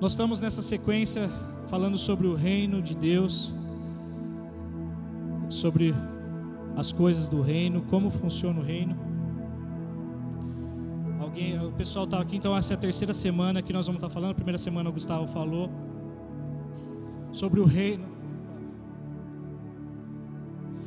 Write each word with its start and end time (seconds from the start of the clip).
Nós 0.00 0.12
estamos 0.12 0.40
nessa 0.40 0.62
sequência 0.62 1.28
falando 1.66 1.98
sobre 1.98 2.26
o 2.26 2.34
reino 2.34 2.80
de 2.80 2.96
Deus, 2.96 3.54
sobre 5.50 5.94
as 6.74 6.90
coisas 6.90 7.28
do 7.28 7.42
reino, 7.42 7.82
como 7.82 8.10
funciona 8.10 8.58
o 8.58 8.62
reino. 8.62 8.96
Alguém, 11.20 11.62
o 11.62 11.70
pessoal 11.72 12.06
está 12.06 12.18
aqui, 12.18 12.34
então 12.34 12.56
essa 12.56 12.72
é 12.72 12.76
a 12.76 12.78
terceira 12.78 13.12
semana 13.12 13.60
que 13.60 13.74
nós 13.74 13.86
vamos 13.88 13.98
estar 13.98 14.08
tá 14.08 14.14
falando. 14.14 14.30
A 14.30 14.34
primeira 14.34 14.56
semana 14.56 14.88
o 14.88 14.92
Gustavo 14.92 15.26
falou 15.26 15.70
sobre 17.30 17.60
o 17.60 17.66
reino, 17.66 18.06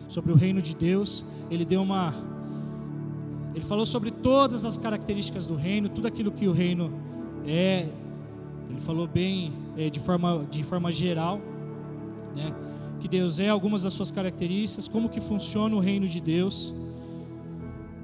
sobre 0.07 0.32
o 0.32 0.36
reino 0.36 0.59
de 0.59 0.75
Deus. 0.75 1.23
Ele 1.52 1.66
deu 1.66 1.84
uma, 1.84 2.16
ele 3.54 3.64
falou 3.64 3.86
sobre 3.86 4.09
todas 4.09 4.66
as 4.66 4.75
características 4.75 5.45
do 5.45 5.54
reino, 5.54 5.88
tudo 5.88 6.07
aquilo 6.07 6.32
que 6.32 6.48
o 6.48 6.52
reino 6.52 6.91
é. 7.45 7.89
Ele 8.70 8.80
falou 8.80 9.07
bem 9.07 9.54
é, 9.77 9.89
de 9.89 10.00
forma 10.00 10.45
de 10.50 10.63
forma 10.63 10.91
geral, 10.91 11.40
né? 12.35 12.54
Que 12.99 13.08
Deus 13.08 13.40
é 13.40 13.49
algumas 13.49 13.84
das 13.84 13.94
suas 13.94 14.12
características, 14.12 14.88
como 14.88 15.09
que 15.09 15.20
funciona 15.20 15.76
o 15.76 15.80
reino 15.80 16.08
de 16.08 16.21
Deus 16.21 16.73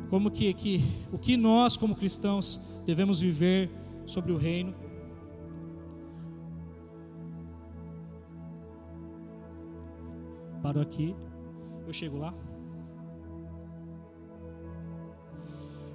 como 0.09 0.31
que, 0.31 0.51
que 0.53 0.83
o 1.11 1.17
que 1.17 1.37
nós 1.37 1.77
como 1.77 1.95
cristãos 1.95 2.59
devemos 2.85 3.19
viver 3.19 3.69
sobre 4.05 4.31
o 4.31 4.37
reino. 4.37 4.73
Paro 10.63 10.81
aqui, 10.81 11.15
eu 11.87 11.93
chego 11.93 12.17
lá. 12.17 12.33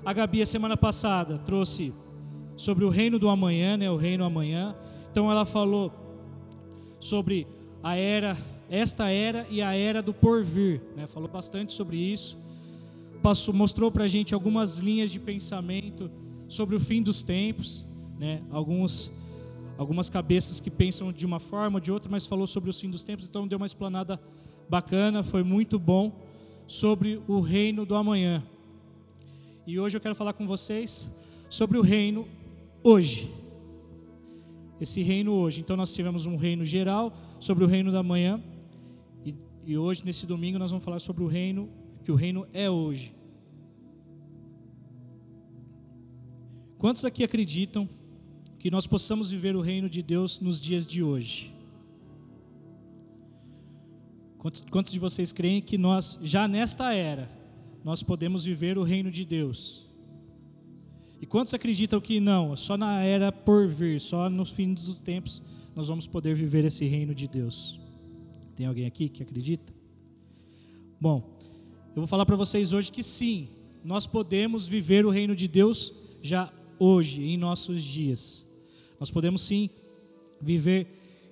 A 0.04 0.12
Gabi, 0.12 0.42
a 0.42 0.46
semana 0.46 0.76
passada, 0.76 1.38
trouxe 1.38 1.92
sobre 2.56 2.84
o 2.84 2.88
reino 2.88 3.18
do 3.18 3.28
amanhã, 3.28 3.76
né, 3.76 3.90
o 3.90 3.96
reino 3.96 4.24
amanhã. 4.24 4.74
Então 5.10 5.30
ela 5.30 5.44
falou 5.44 5.92
sobre 6.98 7.46
a 7.82 7.96
era, 7.96 8.36
esta 8.70 9.10
era 9.10 9.46
e 9.50 9.60
a 9.60 9.74
era 9.74 10.02
do 10.02 10.14
porvir, 10.14 10.80
né? 10.96 11.06
Falou 11.06 11.28
bastante 11.28 11.72
sobre 11.72 11.96
isso 11.96 12.44
passou, 13.24 13.54
mostrou 13.54 13.90
para 13.90 14.04
a 14.04 14.06
gente 14.06 14.34
algumas 14.34 14.76
linhas 14.76 15.10
de 15.10 15.18
pensamento 15.18 16.10
sobre 16.46 16.76
o 16.76 16.80
fim 16.80 17.02
dos 17.02 17.22
tempos, 17.22 17.82
né? 18.18 18.42
Alguns, 18.50 19.10
algumas 19.78 20.10
cabeças 20.10 20.60
que 20.60 20.70
pensam 20.70 21.10
de 21.10 21.24
uma 21.24 21.40
forma 21.40 21.78
ou 21.78 21.80
de 21.80 21.90
outra, 21.90 22.10
mas 22.10 22.26
falou 22.26 22.46
sobre 22.46 22.68
o 22.68 22.72
fim 22.74 22.90
dos 22.90 23.02
tempos, 23.02 23.26
então 23.26 23.48
deu 23.48 23.56
uma 23.56 23.64
explanada 23.64 24.20
bacana, 24.68 25.24
foi 25.24 25.42
muito 25.42 25.78
bom 25.78 26.12
sobre 26.66 27.18
o 27.26 27.40
reino 27.40 27.86
do 27.86 27.94
amanhã. 27.94 28.42
E 29.66 29.80
hoje 29.80 29.96
eu 29.96 30.02
quero 30.02 30.14
falar 30.14 30.34
com 30.34 30.46
vocês 30.46 31.10
sobre 31.48 31.78
o 31.78 31.82
reino 31.82 32.28
hoje. 32.84 33.30
Esse 34.78 35.02
reino 35.02 35.32
hoje. 35.32 35.62
Então 35.62 35.76
nós 35.76 35.92
tivemos 35.92 36.26
um 36.26 36.36
reino 36.36 36.64
geral 36.64 37.16
sobre 37.40 37.64
o 37.64 37.66
reino 37.66 37.90
da 37.90 38.02
manhã. 38.02 38.40
E, 39.24 39.34
e 39.64 39.78
hoje, 39.78 40.04
nesse 40.04 40.26
domingo, 40.26 40.58
nós 40.58 40.70
vamos 40.70 40.84
falar 40.84 40.98
sobre 40.98 41.24
o 41.24 41.26
reino 41.26 41.70
que 42.04 42.12
o 42.12 42.14
reino 42.14 42.46
é 42.52 42.68
hoje. 42.68 43.14
Quantos 46.76 47.02
aqui 47.06 47.24
acreditam 47.24 47.88
que 48.58 48.70
nós 48.70 48.86
possamos 48.86 49.30
viver 49.30 49.56
o 49.56 49.62
reino 49.62 49.88
de 49.88 50.02
Deus 50.02 50.38
nos 50.38 50.60
dias 50.60 50.86
de 50.86 51.02
hoje? 51.02 51.50
Quantos, 54.36 54.62
quantos 54.70 54.92
de 54.92 54.98
vocês 54.98 55.32
creem 55.32 55.62
que 55.62 55.78
nós, 55.78 56.18
já 56.22 56.46
nesta 56.46 56.92
era, 56.92 57.30
nós 57.82 58.02
podemos 58.02 58.44
viver 58.44 58.76
o 58.76 58.82
reino 58.82 59.10
de 59.10 59.24
Deus? 59.24 59.88
E 61.20 61.26
quantos 61.26 61.54
acreditam 61.54 62.00
que 62.00 62.20
não, 62.20 62.54
só 62.56 62.76
na 62.76 63.02
era 63.02 63.32
por 63.32 63.66
vir, 63.66 64.00
só 64.00 64.28
no 64.28 64.44
fim 64.44 64.74
dos 64.74 65.00
tempos, 65.00 65.42
nós 65.74 65.88
vamos 65.88 66.06
poder 66.06 66.34
viver 66.34 66.64
esse 66.64 66.84
reino 66.84 67.14
de 67.14 67.26
Deus? 67.26 67.80
Tem 68.56 68.66
alguém 68.66 68.86
aqui 68.86 69.08
que 69.08 69.22
acredita? 69.22 69.72
Bom, 71.00 71.38
eu 71.88 71.96
vou 71.96 72.06
falar 72.06 72.26
para 72.26 72.36
vocês 72.36 72.72
hoje 72.72 72.90
que 72.90 73.02
sim, 73.02 73.48
nós 73.84 74.06
podemos 74.06 74.66
viver 74.66 75.04
o 75.04 75.10
reino 75.10 75.34
de 75.34 75.46
Deus 75.46 75.92
já 76.22 76.52
hoje, 76.78 77.22
em 77.22 77.36
nossos 77.36 77.82
dias. 77.82 78.46
Nós 78.98 79.10
podemos 79.10 79.42
sim 79.42 79.68
viver 80.40 80.86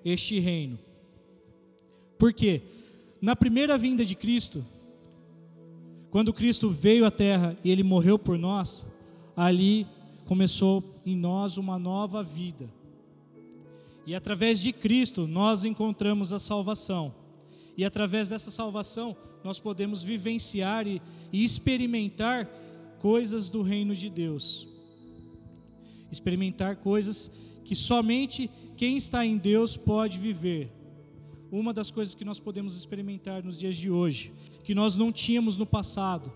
este 0.05 0.39
reino. 0.39 0.79
Por 2.19 2.33
quê? 2.33 2.63
Na 3.21 3.35
primeira 3.35 3.79
vinda 3.79 4.05
de 4.05 4.15
Cristo, 4.15 4.65
quando 6.11 6.33
Cristo 6.33 6.69
veio 6.71 7.07
à 7.07 7.11
terra 7.11 7.57
e 7.65 7.71
ele 7.71 7.83
morreu 7.83 8.19
por 8.19 8.39
nós, 8.39 8.87
ali 9.37 9.87
começou 10.27 10.83
em 11.05 11.17
nós 11.17 11.57
uma 11.57 11.79
nova 11.79 12.23
vida. 12.23 12.71
E 14.07 14.15
através 14.15 14.61
de 14.61 14.73
Cristo 14.73 15.27
nós 15.27 15.65
encontramos 15.65 16.33
a 16.33 16.39
salvação. 16.39 17.15
E 17.77 17.85
através 17.85 18.29
dessa 18.29 18.51
salvação 18.51 19.17
nós 19.45 19.59
podemos 19.59 20.03
vivenciar 20.03 20.87
e, 20.87 21.01
e 21.33 21.45
experimentar 21.45 22.47
coisas 23.01 23.51
do 23.51 23.63
reino 23.63 23.95
de 23.95 24.09
Deus. 24.09 24.69
Experimentar 26.11 26.77
coisas 26.77 27.31
que 27.65 27.75
somente 27.75 28.51
quem 28.77 28.97
está 28.97 29.25
em 29.25 29.37
Deus 29.37 29.77
pode 29.77 30.19
viver. 30.19 30.71
Uma 31.51 31.73
das 31.73 31.91
coisas 31.91 32.15
que 32.15 32.25
nós 32.25 32.41
podemos 32.41 32.77
experimentar 32.77 33.45
nos 33.45 33.59
dias 33.59 33.77
de 33.77 33.91
hoje, 33.91 34.33
que 34.65 34.75
nós 34.75 34.97
não 34.97 35.13
tínhamos 35.13 35.57
no 35.57 35.67
passado, 35.67 36.33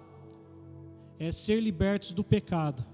é 1.18 1.32
ser 1.32 1.60
libertos 1.60 2.12
do 2.12 2.22
pecado. 2.22 2.84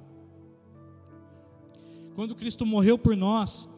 Quando 2.15 2.34
Cristo 2.34 2.66
morreu 2.66 2.99
por 2.99 3.16
nós, 3.16 3.69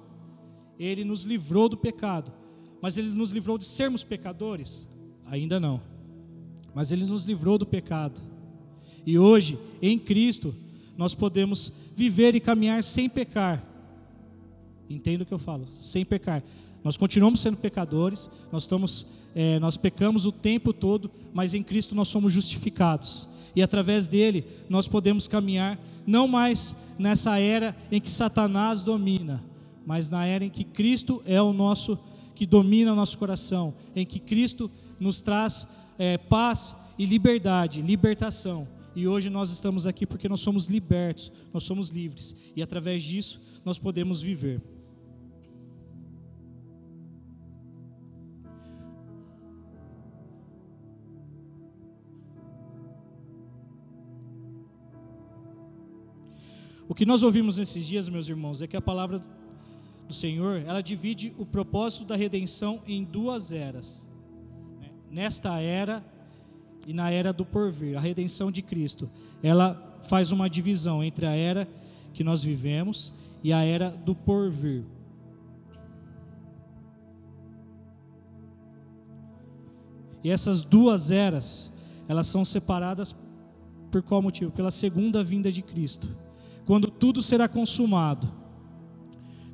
Ele 0.79 1.05
nos 1.05 1.23
livrou 1.23 1.69
do 1.69 1.77
pecado, 1.77 2.33
mas 2.81 2.97
Ele 2.97 3.09
nos 3.09 3.31
livrou 3.31 3.57
de 3.57 3.65
sermos 3.65 4.03
pecadores? 4.05 4.89
Ainda 5.27 5.59
não 5.61 5.95
mas 6.75 6.91
Ele 6.91 7.05
nos 7.05 7.25
livrou 7.25 7.57
do 7.57 7.65
pecado. 7.65 8.21
E 9.07 9.19
hoje, 9.19 9.59
em 9.81 9.99
Cristo, 9.99 10.55
nós 10.97 11.15
podemos 11.15 11.73
viver 11.97 12.35
e 12.35 12.41
caminhar 12.41 12.83
sem 12.83 13.09
pecar. 13.09 13.65
Entenda 14.91 15.23
o 15.23 15.27
que 15.27 15.33
eu 15.33 15.39
falo? 15.39 15.69
Sem 15.69 16.05
pecar. 16.05 16.43
Nós 16.83 16.97
continuamos 16.97 17.41
sendo 17.41 17.57
pecadores, 17.57 18.29
nós, 18.53 18.65
estamos, 18.65 19.07
é, 19.35 19.59
nós 19.59 19.77
pecamos 19.77 20.27
o 20.27 20.33
tempo 20.33 20.73
todo, 20.73 21.11
mas 21.33 21.55
em 21.55 21.63
Cristo 21.63 21.95
nós 21.95 22.09
somos 22.09 22.33
justificados. 22.33 23.29
E 23.55 23.63
através 23.63 24.07
dele 24.09 24.45
nós 24.69 24.89
podemos 24.89 25.29
caminhar 25.29 25.79
não 26.07 26.29
mais 26.29 26.75
nessa 26.99 27.39
era 27.39 27.77
em 27.91 28.01
que 28.01 28.11
Satanás 28.11 28.83
domina, 28.83 29.43
mas 29.87 30.11
na 30.11 30.27
era 30.27 30.45
em 30.45 30.51
que 30.51 30.65
Cristo 30.65 31.23
é 31.27 31.41
o 31.41 31.53
nosso, 31.53 31.99
que 32.35 32.47
domina 32.47 32.93
o 32.93 32.97
nosso 32.97 33.17
coração, 33.19 33.75
em 33.95 34.05
que 34.05 34.19
Cristo 34.19 34.71
nos 34.99 35.21
traz 35.21 35.67
é, 35.99 36.19
paz 36.19 36.75
e 36.99 37.07
liberdade, 37.07 37.83
libertação. 37.83 38.67
E 38.95 39.09
hoje 39.09 39.29
nós 39.29 39.51
estamos 39.51 39.87
aqui 39.87 40.07
porque 40.07 40.29
nós 40.29 40.41
somos 40.41 40.67
libertos, 40.67 41.33
nós 41.53 41.65
somos 41.65 41.89
livres. 41.89 42.35
E 42.55 42.63
através 42.63 43.03
disso 43.03 43.43
nós 43.65 43.79
podemos 43.79 44.23
viver. 44.23 44.61
O 56.89 56.95
que 56.95 57.07
nós 57.07 57.23
ouvimos 57.23 57.59
nesses 57.59 57.87
dias, 57.87 58.09
meus 58.09 58.29
irmãos, 58.29 58.61
é 58.63 58.67
que 58.67 58.77
a 58.77 58.81
palavra 58.81 59.21
do 60.07 60.15
Senhor, 60.15 60.63
ela 60.67 60.83
divide 60.83 61.35
o 61.39 61.47
propósito 61.47 62.05
da 62.05 62.17
redenção 62.17 62.83
em 62.87 63.05
duas 63.05 63.53
eras 63.53 64.07
nesta 65.15 65.61
era 65.61 66.05
e 66.87 66.93
na 66.93 67.09
era 67.09 67.33
do 67.33 67.47
porvir, 67.47 67.97
a 67.97 68.01
redenção 68.01 68.51
de 68.51 68.61
Cristo. 68.61 69.09
Ela 69.41 69.97
faz 70.01 70.33
uma 70.33 70.51
divisão 70.51 71.05
entre 71.05 71.25
a 71.25 71.31
era 71.31 71.69
que 72.13 72.25
nós 72.25 72.43
vivemos 72.43 73.13
e 73.43 73.53
a 73.53 73.63
era 73.65 73.91
do 73.91 74.13
porvir. 74.15 74.85
E 80.23 80.31
essas 80.31 80.65
duas 80.65 81.13
eras, 81.13 81.73
elas 82.09 82.27
são 82.27 82.45
separadas 82.45 83.15
por 83.93 84.03
qual 84.03 84.21
motivo? 84.21 84.51
Pela 84.51 84.71
segunda 84.71 85.23
vinda 85.23 85.53
de 85.53 85.63
Cristo. 85.63 86.09
Tudo 87.05 87.21
será 87.21 87.47
consumado. 87.47 88.33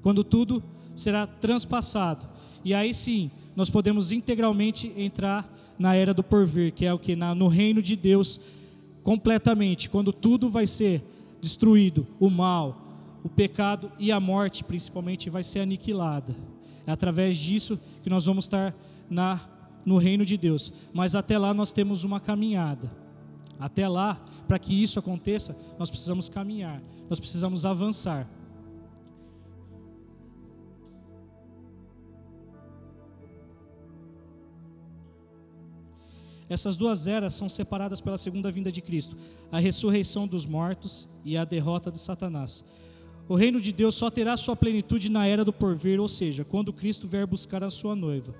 Quando 0.03 0.23
tudo 0.23 0.63
será 0.95 1.27
transpassado. 1.27 2.25
E 2.65 2.73
aí 2.73 2.95
sim, 2.95 3.29
nós 3.57 3.69
podemos 3.69 4.13
integralmente 4.13 4.95
entrar 4.97 5.53
na 5.77 5.97
era 5.97 6.15
do 6.15 6.23
porvir, 6.23 6.73
que 6.73 6.87
é 6.87 6.95
o 6.95 6.99
que 6.99 7.17
no 7.17 7.49
reino 7.49 7.83
de 7.83 7.97
Deus 7.97 8.39
completamente, 9.03 9.91
quando 9.91 10.13
tudo 10.13 10.49
vai 10.49 10.65
ser 10.65 11.03
destruído, 11.43 12.07
o 12.21 12.31
mal, 12.31 12.87
o 13.25 13.29
pecado 13.29 13.91
e 13.99 14.13
a 14.13 14.21
morte, 14.21 14.63
principalmente, 14.63 15.29
vai 15.29 15.43
ser 15.43 15.59
aniquilada. 15.59 16.37
É 16.87 16.93
através 16.93 17.37
disso 17.37 17.81
que 18.05 18.09
nós 18.09 18.27
vamos 18.27 18.45
estar 18.45 18.73
na 19.11 19.41
no 19.85 19.99
reino 19.99 20.25
de 20.25 20.37
Deus. 20.37 20.73
Mas 20.93 21.17
até 21.17 21.37
lá 21.37 21.53
nós 21.53 21.73
temos 21.73 22.05
uma 22.05 22.21
caminhada. 22.21 22.89
Até 23.59 23.89
lá, 23.89 24.25
para 24.47 24.57
que 24.57 24.81
isso 24.81 25.01
aconteça, 25.01 25.59
nós 25.81 25.91
precisamos 25.91 26.29
caminhar, 26.29 26.81
nós 27.11 27.19
precisamos 27.19 27.67
avançar. 27.67 28.25
Essas 36.49 36.77
duas 36.77 37.09
eras 37.09 37.35
são 37.35 37.49
separadas 37.49 38.01
pela 38.01 38.17
segunda 38.17 38.51
vinda 38.51 38.71
de 38.71 38.81
Cristo, 38.81 39.17
a 39.51 39.59
ressurreição 39.59 40.27
dos 40.27 40.47
mortos 40.47 41.09
e 41.25 41.37
a 41.37 41.45
derrota 41.45 41.91
de 41.91 41.99
Satanás. 41.99 42.65
O 43.29 43.35
reino 43.35 43.61
de 43.61 43.73
Deus 43.73 43.97
só 43.97 44.09
terá 44.09 44.37
sua 44.37 44.55
plenitude 44.55 45.09
na 45.09 45.27
era 45.27 45.45
do 45.45 45.53
porvir, 45.53 46.01
ou 46.01 46.09
seja, 46.09 46.45
quando 46.45 46.73
Cristo 46.73 47.09
vier 47.09 47.27
buscar 47.27 47.63
a 47.65 47.71
sua 47.71 47.97
noiva. 47.97 48.35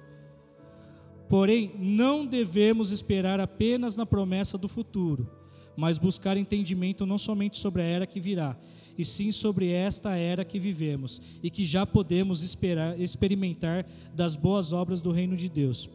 Porém, 1.29 1.75
não 1.77 2.25
devemos 2.25 2.91
esperar 2.93 3.41
apenas 3.41 3.97
na 3.97 4.07
promessa 4.07 4.57
do 4.57 4.69
futuro 4.69 5.40
mas 5.81 5.97
buscar 5.97 6.37
entendimento 6.37 7.07
não 7.07 7.17
somente 7.17 7.57
sobre 7.57 7.81
a 7.81 7.85
era 7.87 8.07
que 8.07 8.21
virá, 8.21 8.55
e 8.99 9.03
sim 9.03 9.33
sobre 9.33 9.71
esta 9.71 10.15
era 10.15 10.45
que 10.45 10.59
vivemos 10.59 11.23
e 11.43 11.51
que 11.51 11.65
já 11.65 11.87
podemos 11.87 12.43
esperar, 12.43 13.01
experimentar 13.01 13.87
das 14.15 14.37
boas 14.37 14.75
obras 14.75 15.01
do 15.01 15.11
reino 15.11 15.35
de 15.35 15.49
Deus. 15.49 15.89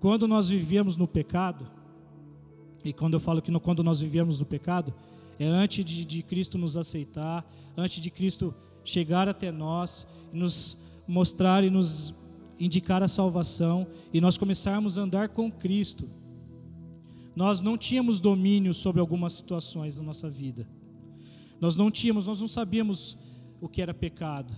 Quando 0.00 0.28
nós 0.28 0.50
vivíamos 0.50 0.98
no 0.98 1.08
pecado, 1.08 1.66
e 2.84 2.92
quando 2.92 3.14
eu 3.14 3.20
falo 3.20 3.40
que 3.40 3.50
no, 3.50 3.58
quando 3.58 3.82
nós 3.82 4.00
vivíamos 4.00 4.38
no 4.38 4.44
pecado, 4.44 4.92
é 5.38 5.46
antes 5.46 5.82
de, 5.82 6.04
de 6.04 6.22
Cristo 6.22 6.58
nos 6.58 6.76
aceitar, 6.76 7.50
antes 7.74 8.02
de 8.02 8.10
Cristo 8.10 8.54
chegar 8.84 9.30
até 9.30 9.50
nós, 9.50 10.06
nos 10.30 10.76
mostrar 11.08 11.64
e 11.64 11.70
nos 11.70 12.14
indicar 12.58 13.02
a 13.02 13.08
salvação 13.08 13.86
e 14.12 14.20
nós 14.20 14.36
começarmos 14.36 14.98
a 14.98 15.02
andar 15.02 15.30
com 15.30 15.50
Cristo. 15.50 16.19
Nós 17.34 17.60
não 17.60 17.78
tínhamos 17.78 18.20
domínio 18.20 18.74
sobre 18.74 19.00
algumas 19.00 19.34
situações 19.34 19.96
da 19.96 20.02
nossa 20.02 20.28
vida. 20.28 20.68
Nós 21.60 21.76
não 21.76 21.90
tínhamos, 21.90 22.26
nós 22.26 22.40
não 22.40 22.48
sabíamos 22.48 23.18
o 23.60 23.68
que 23.68 23.82
era 23.82 23.94
pecado. 23.94 24.54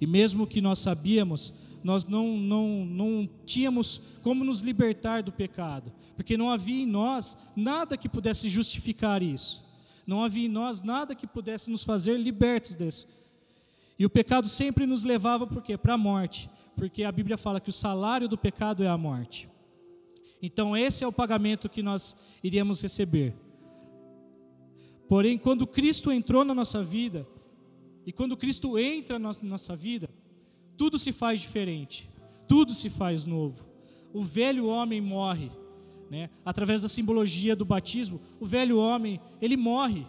E 0.00 0.06
mesmo 0.06 0.46
que 0.46 0.60
nós 0.60 0.78
sabíamos, 0.78 1.52
nós 1.82 2.06
não, 2.06 2.36
não, 2.36 2.84
não 2.84 3.28
tínhamos 3.44 4.00
como 4.22 4.44
nos 4.44 4.60
libertar 4.60 5.22
do 5.22 5.32
pecado, 5.32 5.92
porque 6.14 6.36
não 6.36 6.50
havia 6.50 6.82
em 6.82 6.86
nós 6.86 7.36
nada 7.56 7.96
que 7.96 8.08
pudesse 8.08 8.48
justificar 8.48 9.22
isso. 9.22 9.68
Não 10.06 10.24
havia 10.24 10.46
em 10.46 10.48
nós 10.48 10.82
nada 10.82 11.14
que 11.14 11.26
pudesse 11.26 11.70
nos 11.70 11.84
fazer 11.84 12.18
libertos 12.18 12.74
desse. 12.74 13.06
E 13.98 14.06
o 14.06 14.10
pecado 14.10 14.48
sempre 14.48 14.86
nos 14.86 15.02
levava 15.04 15.46
quê? 15.60 15.76
Para 15.76 15.94
a 15.94 15.98
morte, 15.98 16.48
porque 16.74 17.04
a 17.04 17.12
Bíblia 17.12 17.36
fala 17.36 17.60
que 17.60 17.68
o 17.68 17.72
salário 17.72 18.28
do 18.28 18.38
pecado 18.38 18.82
é 18.82 18.88
a 18.88 18.96
morte. 18.96 19.48
Então 20.42 20.76
esse 20.76 21.04
é 21.04 21.06
o 21.06 21.12
pagamento 21.12 21.68
que 21.68 21.82
nós 21.82 22.16
iríamos 22.42 22.80
receber. 22.80 23.34
Porém, 25.08 25.36
quando 25.36 25.66
Cristo 25.66 26.12
entrou 26.12 26.44
na 26.44 26.54
nossa 26.54 26.82
vida, 26.82 27.26
e 28.06 28.12
quando 28.12 28.36
Cristo 28.36 28.78
entra 28.78 29.18
na 29.18 29.32
nossa 29.42 29.76
vida, 29.76 30.08
tudo 30.76 30.98
se 30.98 31.12
faz 31.12 31.40
diferente, 31.40 32.08
tudo 32.48 32.72
se 32.72 32.88
faz 32.88 33.26
novo. 33.26 33.64
O 34.12 34.22
velho 34.22 34.66
homem 34.66 35.00
morre, 35.00 35.50
né? 36.08 36.30
através 36.44 36.80
da 36.80 36.88
simbologia 36.88 37.54
do 37.54 37.64
batismo, 37.64 38.20
o 38.40 38.46
velho 38.46 38.78
homem, 38.78 39.20
ele 39.40 39.56
morre, 39.56 40.06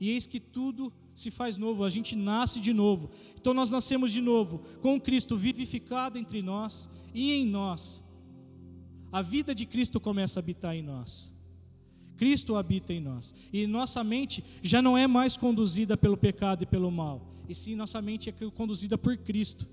e 0.00 0.10
eis 0.10 0.26
que 0.26 0.40
tudo 0.40 0.92
se 1.14 1.30
faz 1.30 1.56
novo, 1.56 1.84
a 1.84 1.88
gente 1.88 2.16
nasce 2.16 2.58
de 2.58 2.72
novo. 2.72 3.10
Então 3.38 3.52
nós 3.52 3.70
nascemos 3.70 4.10
de 4.10 4.20
novo, 4.20 4.60
com 4.80 5.00
Cristo 5.00 5.36
vivificado 5.36 6.18
entre 6.18 6.42
nós 6.42 6.88
e 7.14 7.32
em 7.32 7.46
nós. 7.46 8.02
A 9.12 9.20
vida 9.20 9.54
de 9.54 9.66
Cristo 9.66 10.00
começa 10.00 10.40
a 10.40 10.42
habitar 10.42 10.74
em 10.74 10.82
nós. 10.82 11.30
Cristo 12.16 12.56
habita 12.56 12.92
em 12.92 13.00
nós. 13.00 13.34
E 13.52 13.66
nossa 13.66 14.02
mente 14.02 14.42
já 14.62 14.80
não 14.80 14.96
é 14.96 15.06
mais 15.06 15.36
conduzida 15.36 15.96
pelo 15.96 16.16
pecado 16.16 16.62
e 16.62 16.66
pelo 16.66 16.90
mal, 16.90 17.20
e 17.48 17.54
sim 17.54 17.76
nossa 17.76 18.00
mente 18.00 18.30
é 18.30 18.32
conduzida 18.50 18.96
por 18.96 19.16
Cristo. 19.18 19.66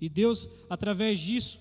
E 0.00 0.08
Deus, 0.08 0.48
através 0.68 1.20
disso, 1.20 1.60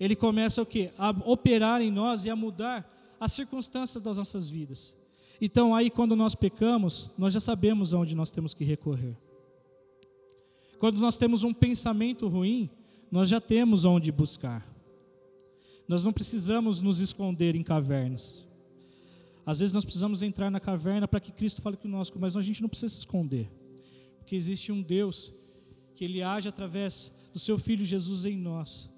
Ele 0.00 0.16
começa 0.16 0.62
o 0.62 0.66
quê? 0.66 0.90
A 0.96 1.10
operar 1.10 1.82
em 1.82 1.90
nós 1.90 2.24
e 2.24 2.30
a 2.30 2.36
mudar 2.36 2.90
as 3.20 3.32
circunstâncias 3.32 4.02
das 4.02 4.16
nossas 4.16 4.48
vidas. 4.48 4.96
Então, 5.40 5.74
aí, 5.74 5.90
quando 5.90 6.16
nós 6.16 6.34
pecamos, 6.34 7.10
nós 7.18 7.34
já 7.34 7.40
sabemos 7.40 7.92
aonde 7.92 8.14
nós 8.14 8.30
temos 8.30 8.54
que 8.54 8.64
recorrer. 8.64 9.16
Quando 10.78 10.98
nós 10.98 11.18
temos 11.18 11.42
um 11.42 11.52
pensamento 11.52 12.26
ruim, 12.28 12.70
nós 13.10 13.28
já 13.28 13.40
temos 13.40 13.84
onde 13.84 14.10
buscar. 14.10 14.66
Nós 15.86 16.02
não 16.02 16.12
precisamos 16.12 16.80
nos 16.80 16.98
esconder 16.98 17.54
em 17.54 17.62
cavernas. 17.62 18.44
Às 19.46 19.60
vezes 19.60 19.74
nós 19.74 19.84
precisamos 19.84 20.22
entrar 20.22 20.50
na 20.50 20.58
caverna 20.58 21.06
para 21.06 21.20
que 21.20 21.30
Cristo 21.30 21.60
fale 21.60 21.76
conosco, 21.76 22.18
mas 22.18 22.36
a 22.36 22.42
gente 22.42 22.62
não 22.62 22.68
precisa 22.68 22.92
se 22.92 23.00
esconder. 23.00 23.50
Porque 24.18 24.34
existe 24.34 24.72
um 24.72 24.80
Deus 24.80 25.32
que 25.94 26.04
ele 26.04 26.22
age 26.22 26.48
através 26.48 27.12
do 27.32 27.38
seu 27.38 27.58
filho 27.58 27.84
Jesus 27.84 28.24
em 28.24 28.36
nós. 28.36 28.88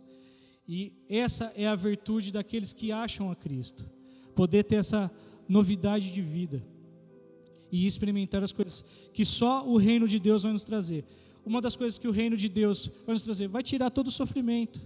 E 0.69 0.93
essa 1.09 1.53
é 1.57 1.67
a 1.67 1.75
virtude 1.75 2.33
daqueles 2.33 2.73
que 2.73 2.93
acham 2.93 3.31
a 3.31 3.37
Cristo. 3.37 3.85
Poder 4.35 4.65
ter 4.65 4.77
essa 4.77 5.11
novidade 5.49 6.13
de 6.13 6.23
vida 6.23 6.63
e 7.71 7.87
experimentar 7.87 8.43
as 8.43 8.53
coisas 8.53 8.85
que 9.13 9.25
só 9.25 9.67
o 9.67 9.77
reino 9.77 10.07
de 10.07 10.19
Deus 10.19 10.43
vai 10.43 10.53
nos 10.53 10.65
trazer. 10.65 11.05
Uma 11.47 11.61
das 11.61 11.77
coisas 11.77 11.97
que 11.97 12.09
o 12.09 12.11
reino 12.11 12.37
de 12.37 12.49
Deus 12.49 12.91
vai 13.07 13.15
nos 13.15 13.23
trazer, 13.23 13.47
vai 13.47 13.63
tirar 13.63 13.89
todo 13.89 14.09
o 14.09 14.11
sofrimento. 14.11 14.81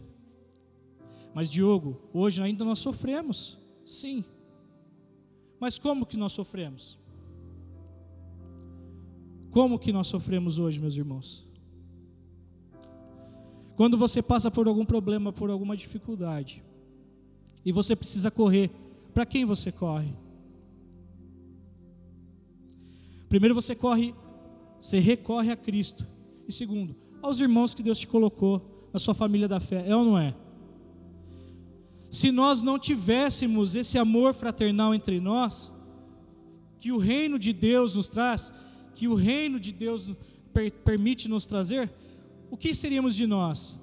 Mas 1.34 1.48
Diogo, 1.48 1.98
hoje 2.12 2.42
ainda 2.42 2.66
nós 2.66 2.78
sofremos. 2.80 3.56
Sim. 3.86 4.22
Mas 5.58 5.78
como 5.78 6.04
que 6.04 6.18
nós 6.18 6.34
sofremos? 6.34 6.98
Como 9.50 9.78
que 9.78 9.90
nós 9.90 10.06
sofremos 10.08 10.58
hoje, 10.58 10.78
meus 10.78 10.94
irmãos? 10.94 11.46
Quando 13.74 13.96
você 13.96 14.20
passa 14.20 14.50
por 14.50 14.68
algum 14.68 14.84
problema, 14.84 15.32
por 15.32 15.48
alguma 15.48 15.74
dificuldade, 15.74 16.62
e 17.64 17.72
você 17.72 17.96
precisa 17.96 18.30
correr, 18.30 18.70
para 19.14 19.24
quem 19.24 19.46
você 19.46 19.72
corre? 19.72 20.12
Primeiro 23.30 23.54
você 23.54 23.74
corre, 23.74 24.14
você 24.78 24.98
recorre 24.98 25.50
a 25.50 25.56
Cristo. 25.56 26.06
E 26.50 26.52
segundo, 26.52 26.96
aos 27.22 27.38
irmãos 27.38 27.74
que 27.74 27.82
Deus 27.82 28.00
te 28.00 28.08
colocou 28.08 28.88
na 28.92 28.98
sua 28.98 29.14
família 29.14 29.46
da 29.46 29.60
fé. 29.60 29.84
É 29.86 29.94
ou 29.94 30.04
não 30.04 30.18
é? 30.18 30.34
Se 32.10 32.32
nós 32.32 32.60
não 32.60 32.76
tivéssemos 32.76 33.76
esse 33.76 33.96
amor 33.96 34.34
fraternal 34.34 34.92
entre 34.92 35.20
nós, 35.20 35.72
que 36.80 36.90
o 36.90 36.98
reino 36.98 37.38
de 37.38 37.52
Deus 37.52 37.94
nos 37.94 38.08
traz, 38.08 38.52
que 38.96 39.06
o 39.06 39.14
reino 39.14 39.60
de 39.60 39.70
Deus 39.70 40.08
permite 40.84 41.28
nos 41.28 41.46
trazer, 41.46 41.88
o 42.50 42.56
que 42.56 42.74
seríamos 42.74 43.14
de 43.14 43.28
nós? 43.28 43.78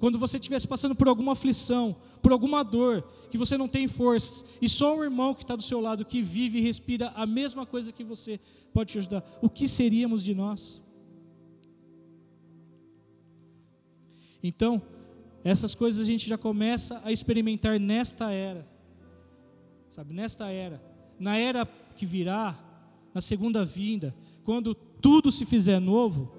Quando 0.00 0.18
você 0.18 0.36
estivesse 0.36 0.66
passando 0.66 0.96
por 0.96 1.06
alguma 1.06 1.30
aflição, 1.30 1.94
por 2.20 2.32
alguma 2.32 2.64
dor, 2.64 3.04
que 3.30 3.38
você 3.38 3.56
não 3.56 3.68
tem 3.68 3.86
forças, 3.86 4.44
e 4.60 4.68
só 4.68 4.96
um 4.96 5.04
irmão 5.04 5.32
que 5.32 5.44
está 5.44 5.54
do 5.54 5.62
seu 5.62 5.80
lado, 5.80 6.04
que 6.04 6.22
vive 6.22 6.58
e 6.58 6.60
respira 6.60 7.12
a 7.14 7.24
mesma 7.24 7.64
coisa 7.64 7.92
que 7.92 8.02
você, 8.02 8.40
pode 8.72 8.90
te 8.90 8.98
ajudar, 8.98 9.22
o 9.40 9.48
que 9.48 9.68
seríamos 9.68 10.24
de 10.24 10.34
nós? 10.34 10.82
Então, 14.42 14.80
essas 15.42 15.74
coisas 15.74 16.00
a 16.00 16.04
gente 16.04 16.28
já 16.28 16.36
começa 16.36 17.00
a 17.04 17.12
experimentar 17.12 17.78
nesta 17.78 18.30
era, 18.30 18.66
sabe, 19.90 20.12
nesta 20.12 20.48
era, 20.48 20.82
na 21.18 21.36
era 21.36 21.66
que 21.96 22.06
virá, 22.06 22.58
na 23.12 23.20
segunda 23.20 23.64
vinda, 23.64 24.14
quando 24.44 24.74
tudo 24.74 25.30
se 25.30 25.44
fizer 25.44 25.80
novo, 25.80 26.32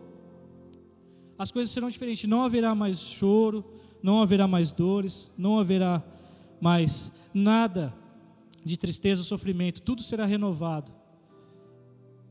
as 1.37 1.51
coisas 1.51 1.71
serão 1.71 1.89
diferentes. 1.89 2.29
Não 2.29 2.43
haverá 2.43 2.75
mais 2.75 2.99
choro, 2.99 3.65
não 4.03 4.21
haverá 4.21 4.47
mais 4.47 4.71
dores, 4.71 5.31
não 5.37 5.59
haverá 5.59 6.03
mais 6.59 7.11
nada 7.33 7.93
de 8.63 8.77
tristeza, 8.77 9.23
sofrimento, 9.23 9.81
tudo 9.81 10.03
será 10.03 10.25
renovado. 10.25 10.91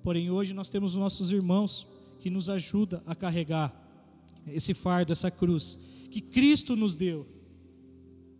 Porém, 0.03 0.31
hoje 0.31 0.55
nós 0.55 0.71
temos 0.71 0.93
os 0.93 0.99
nossos 0.99 1.33
irmãos 1.33 1.87
que 2.21 2.31
nos 2.31 2.49
ajudam 2.49 3.03
a 3.05 3.15
carregar 3.15 3.75
esse 4.47 4.75
fardo, 4.75 5.12
essa 5.12 5.30
cruz, 5.30 5.78
que 6.11 6.20
Cristo 6.20 6.76
nos 6.76 6.97
deu. 6.97 7.26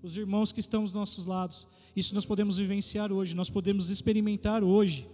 Os 0.03 0.17
irmãos 0.17 0.51
que 0.51 0.61
estão 0.61 0.83
aos 0.83 0.93
nossos 0.93 1.27
lados. 1.27 1.67
Isso 1.95 2.15
nós 2.15 2.25
podemos 2.25 2.57
vivenciar 2.57 3.13
hoje, 3.13 3.35
nós 3.35 3.51
podemos 3.51 3.91
experimentar 3.91 4.65
hoje. 4.65 5.07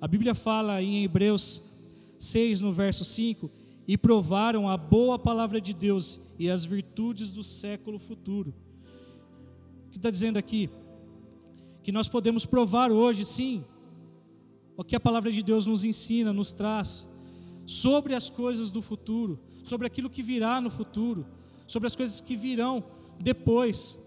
A 0.00 0.08
Bíblia 0.08 0.34
fala 0.34 0.82
em 0.82 1.04
Hebreus 1.04 1.62
6, 2.18 2.60
no 2.60 2.72
verso 2.72 3.04
5, 3.04 3.50
e 3.86 3.98
provaram 3.98 4.68
a 4.68 4.76
boa 4.76 5.18
palavra 5.18 5.60
de 5.60 5.74
Deus 5.74 6.20
e 6.38 6.48
as 6.48 6.64
virtudes 6.64 7.30
do 7.30 7.42
século 7.42 7.98
futuro. 7.98 8.54
O 9.88 9.90
que 9.90 9.96
está 9.98 10.10
dizendo 10.10 10.38
aqui? 10.38 10.70
Que 11.82 11.90
nós 11.90 12.08
podemos 12.08 12.46
provar 12.46 12.92
hoje, 12.92 13.24
sim, 13.24 13.64
o 14.80 14.84
que 14.84 14.96
a 14.96 15.00
palavra 15.00 15.30
de 15.30 15.42
Deus 15.42 15.66
nos 15.66 15.84
ensina, 15.84 16.32
nos 16.32 16.52
traz, 16.52 17.06
sobre 17.66 18.14
as 18.14 18.30
coisas 18.30 18.70
do 18.70 18.80
futuro, 18.80 19.38
sobre 19.62 19.86
aquilo 19.86 20.08
que 20.08 20.22
virá 20.22 20.58
no 20.58 20.70
futuro, 20.70 21.26
sobre 21.66 21.86
as 21.86 21.94
coisas 21.94 22.18
que 22.18 22.34
virão 22.34 22.82
depois. 23.20 23.98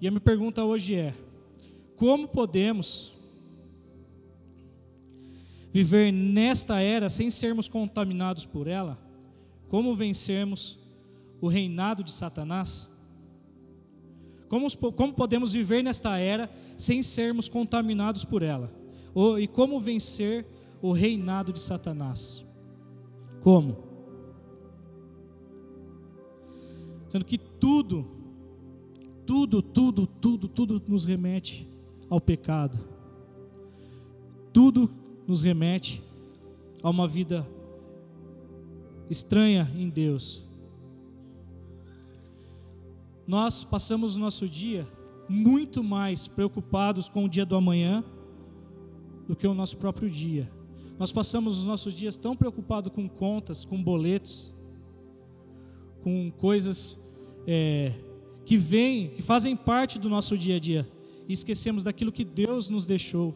E 0.00 0.08
a 0.08 0.10
minha 0.10 0.20
pergunta 0.20 0.64
hoje 0.64 0.96
é: 0.96 1.14
como 1.94 2.26
podemos 2.26 3.12
viver 5.72 6.10
nesta 6.10 6.80
era 6.80 7.08
sem 7.08 7.30
sermos 7.30 7.68
contaminados 7.68 8.44
por 8.44 8.66
ela? 8.66 8.98
Como 9.68 9.94
vencermos 9.94 10.76
o 11.40 11.46
reinado 11.46 12.02
de 12.02 12.10
Satanás? 12.10 12.91
Como, 14.52 14.68
como 14.92 15.14
podemos 15.14 15.54
viver 15.54 15.82
nesta 15.82 16.18
era 16.18 16.50
sem 16.76 17.02
sermos 17.02 17.48
contaminados 17.48 18.22
por 18.22 18.42
ela? 18.42 18.70
E 19.40 19.48
como 19.48 19.80
vencer 19.80 20.44
o 20.82 20.92
reinado 20.92 21.54
de 21.54 21.58
Satanás? 21.58 22.44
Como? 23.40 23.78
Sendo 27.08 27.24
que 27.24 27.38
tudo, 27.38 28.06
tudo, 29.24 29.62
tudo, 29.62 30.06
tudo, 30.06 30.46
tudo 30.50 30.82
nos 30.86 31.06
remete 31.06 31.66
ao 32.10 32.20
pecado. 32.20 32.78
Tudo 34.52 34.90
nos 35.26 35.42
remete 35.42 36.02
a 36.82 36.90
uma 36.90 37.08
vida 37.08 37.48
estranha 39.08 39.72
em 39.74 39.88
Deus. 39.88 40.44
Nós 43.32 43.64
passamos 43.64 44.14
o 44.14 44.18
nosso 44.18 44.46
dia 44.46 44.86
muito 45.26 45.82
mais 45.82 46.26
preocupados 46.26 47.08
com 47.08 47.24
o 47.24 47.28
dia 47.30 47.46
do 47.46 47.56
amanhã 47.56 48.04
do 49.26 49.34
que 49.34 49.46
o 49.46 49.54
nosso 49.54 49.78
próprio 49.78 50.10
dia. 50.10 50.52
Nós 50.98 51.12
passamos 51.12 51.58
os 51.58 51.64
nossos 51.64 51.94
dias 51.94 52.18
tão 52.18 52.36
preocupados 52.36 52.92
com 52.92 53.08
contas, 53.08 53.64
com 53.64 53.82
boletos, 53.82 54.54
com 56.02 56.30
coisas 56.32 57.02
é, 57.46 57.94
que 58.44 58.58
vêm, 58.58 59.08
que 59.08 59.22
fazem 59.22 59.56
parte 59.56 59.98
do 59.98 60.10
nosso 60.10 60.36
dia 60.36 60.56
a 60.56 60.60
dia, 60.60 60.86
e 61.26 61.32
esquecemos 61.32 61.84
daquilo 61.84 62.12
que 62.12 62.24
Deus 62.26 62.68
nos 62.68 62.84
deixou, 62.84 63.34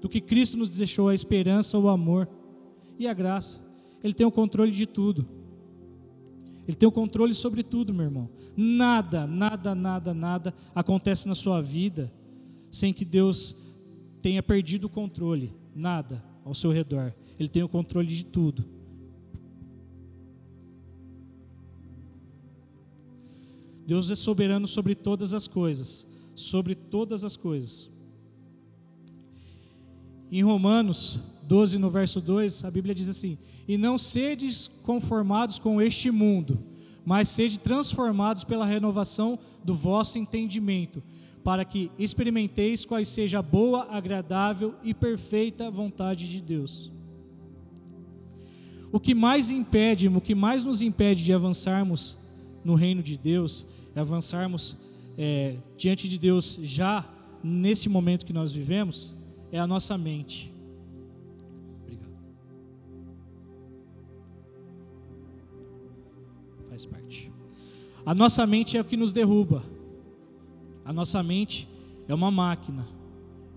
do 0.00 0.08
que 0.08 0.20
Cristo 0.20 0.56
nos 0.56 0.70
deixou, 0.70 1.08
a 1.08 1.14
esperança, 1.16 1.76
o 1.76 1.88
amor 1.88 2.28
e 2.96 3.08
a 3.08 3.12
graça. 3.12 3.60
Ele 4.04 4.14
tem 4.14 4.24
o 4.24 4.30
controle 4.30 4.70
de 4.70 4.86
tudo. 4.86 5.26
Ele 6.66 6.76
tem 6.76 6.88
o 6.88 6.92
controle 6.92 7.32
sobre 7.32 7.62
tudo, 7.62 7.94
meu 7.94 8.06
irmão. 8.06 8.28
Nada, 8.56 9.26
nada, 9.26 9.74
nada, 9.74 10.12
nada 10.12 10.54
acontece 10.74 11.28
na 11.28 11.34
sua 11.34 11.60
vida 11.60 12.12
sem 12.70 12.92
que 12.92 13.04
Deus 13.04 13.54
tenha 14.20 14.42
perdido 14.42 14.84
o 14.84 14.90
controle. 14.90 15.52
Nada 15.74 16.22
ao 16.44 16.54
seu 16.54 16.72
redor. 16.72 17.14
Ele 17.38 17.48
tem 17.48 17.62
o 17.62 17.68
controle 17.68 18.08
de 18.08 18.24
tudo. 18.24 18.64
Deus 23.86 24.10
é 24.10 24.16
soberano 24.16 24.66
sobre 24.66 24.96
todas 24.96 25.32
as 25.32 25.46
coisas, 25.46 26.06
sobre 26.34 26.74
todas 26.74 27.22
as 27.22 27.36
coisas. 27.36 27.88
Em 30.32 30.42
Romanos 30.42 31.20
12, 31.44 31.78
no 31.78 31.88
verso 31.88 32.20
2, 32.20 32.64
a 32.64 32.70
Bíblia 32.70 32.92
diz 32.92 33.08
assim: 33.08 33.38
E 33.66 33.76
não 33.76 33.98
sedes 33.98 34.68
conformados 34.82 35.58
com 35.58 35.80
este 35.80 36.10
mundo, 36.10 36.58
mas 37.04 37.28
sede 37.28 37.58
transformados 37.58 38.44
pela 38.44 38.66
renovação 38.66 39.38
do 39.64 39.74
vosso 39.74 40.18
entendimento, 40.18 41.02
para 41.44 41.64
que 41.64 41.90
experimenteis 41.98 42.84
quais 42.84 43.08
seja 43.08 43.38
a 43.38 43.42
boa, 43.42 43.86
agradável 43.90 44.74
e 44.82 44.92
perfeita 44.92 45.70
vontade 45.70 46.28
de 46.28 46.40
Deus. 46.40 46.90
O 48.90 48.98
que 48.98 49.14
mais 49.14 49.50
impede, 49.50 50.08
o 50.08 50.20
que 50.20 50.34
mais 50.34 50.64
nos 50.64 50.80
impede 50.80 51.24
de 51.24 51.32
avançarmos 51.32 52.16
no 52.64 52.74
reino 52.74 53.02
de 53.02 53.16
Deus, 53.16 53.66
é 53.94 54.00
avançarmos 54.00 54.76
é, 55.18 55.56
diante 55.76 56.08
de 56.08 56.18
Deus 56.18 56.58
já 56.62 57.08
nesse 57.42 57.88
momento 57.88 58.26
que 58.26 58.32
nós 58.32 58.52
vivemos, 58.52 59.14
é 59.52 59.58
a 59.58 59.66
nossa 59.66 59.96
mente. 59.96 60.55
Faz 66.76 66.84
parte. 66.84 67.32
A 68.04 68.14
nossa 68.14 68.46
mente 68.46 68.76
é 68.76 68.80
o 68.82 68.84
que 68.84 68.98
nos 68.98 69.10
derruba. 69.10 69.64
A 70.84 70.92
nossa 70.92 71.22
mente 71.22 71.66
é 72.06 72.14
uma 72.14 72.30
máquina. 72.30 72.86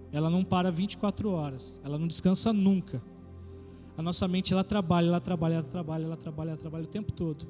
Ela 0.09 0.29
não 0.29 0.41
para 0.41 0.71
24 0.71 1.29
horas. 1.29 1.81
Ela 1.83 1.97
não 1.99 2.07
descansa 2.07 2.53
nunca. 2.53 3.01
A 3.97 4.01
nossa 4.01 4.25
mente 4.25 4.53
ela 4.53 4.63
trabalha, 4.63 5.07
ela 5.07 5.19
trabalha, 5.19 5.55
ela 5.55 5.63
trabalha, 5.63 6.05
ela 6.05 6.15
trabalha, 6.15 6.49
ela 6.51 6.57
trabalha 6.57 6.85
o 6.85 6.88
tempo 6.88 7.11
todo. 7.11 7.45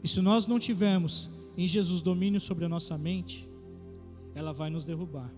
E 0.00 0.06
se 0.06 0.20
nós 0.20 0.46
não 0.46 0.60
tivermos 0.60 1.28
em 1.56 1.66
Jesus 1.66 2.02
domínio 2.02 2.38
sobre 2.38 2.64
a 2.64 2.68
nossa 2.68 2.96
mente, 2.96 3.48
ela 4.32 4.52
vai 4.52 4.70
nos 4.70 4.86
derrubar. 4.86 5.28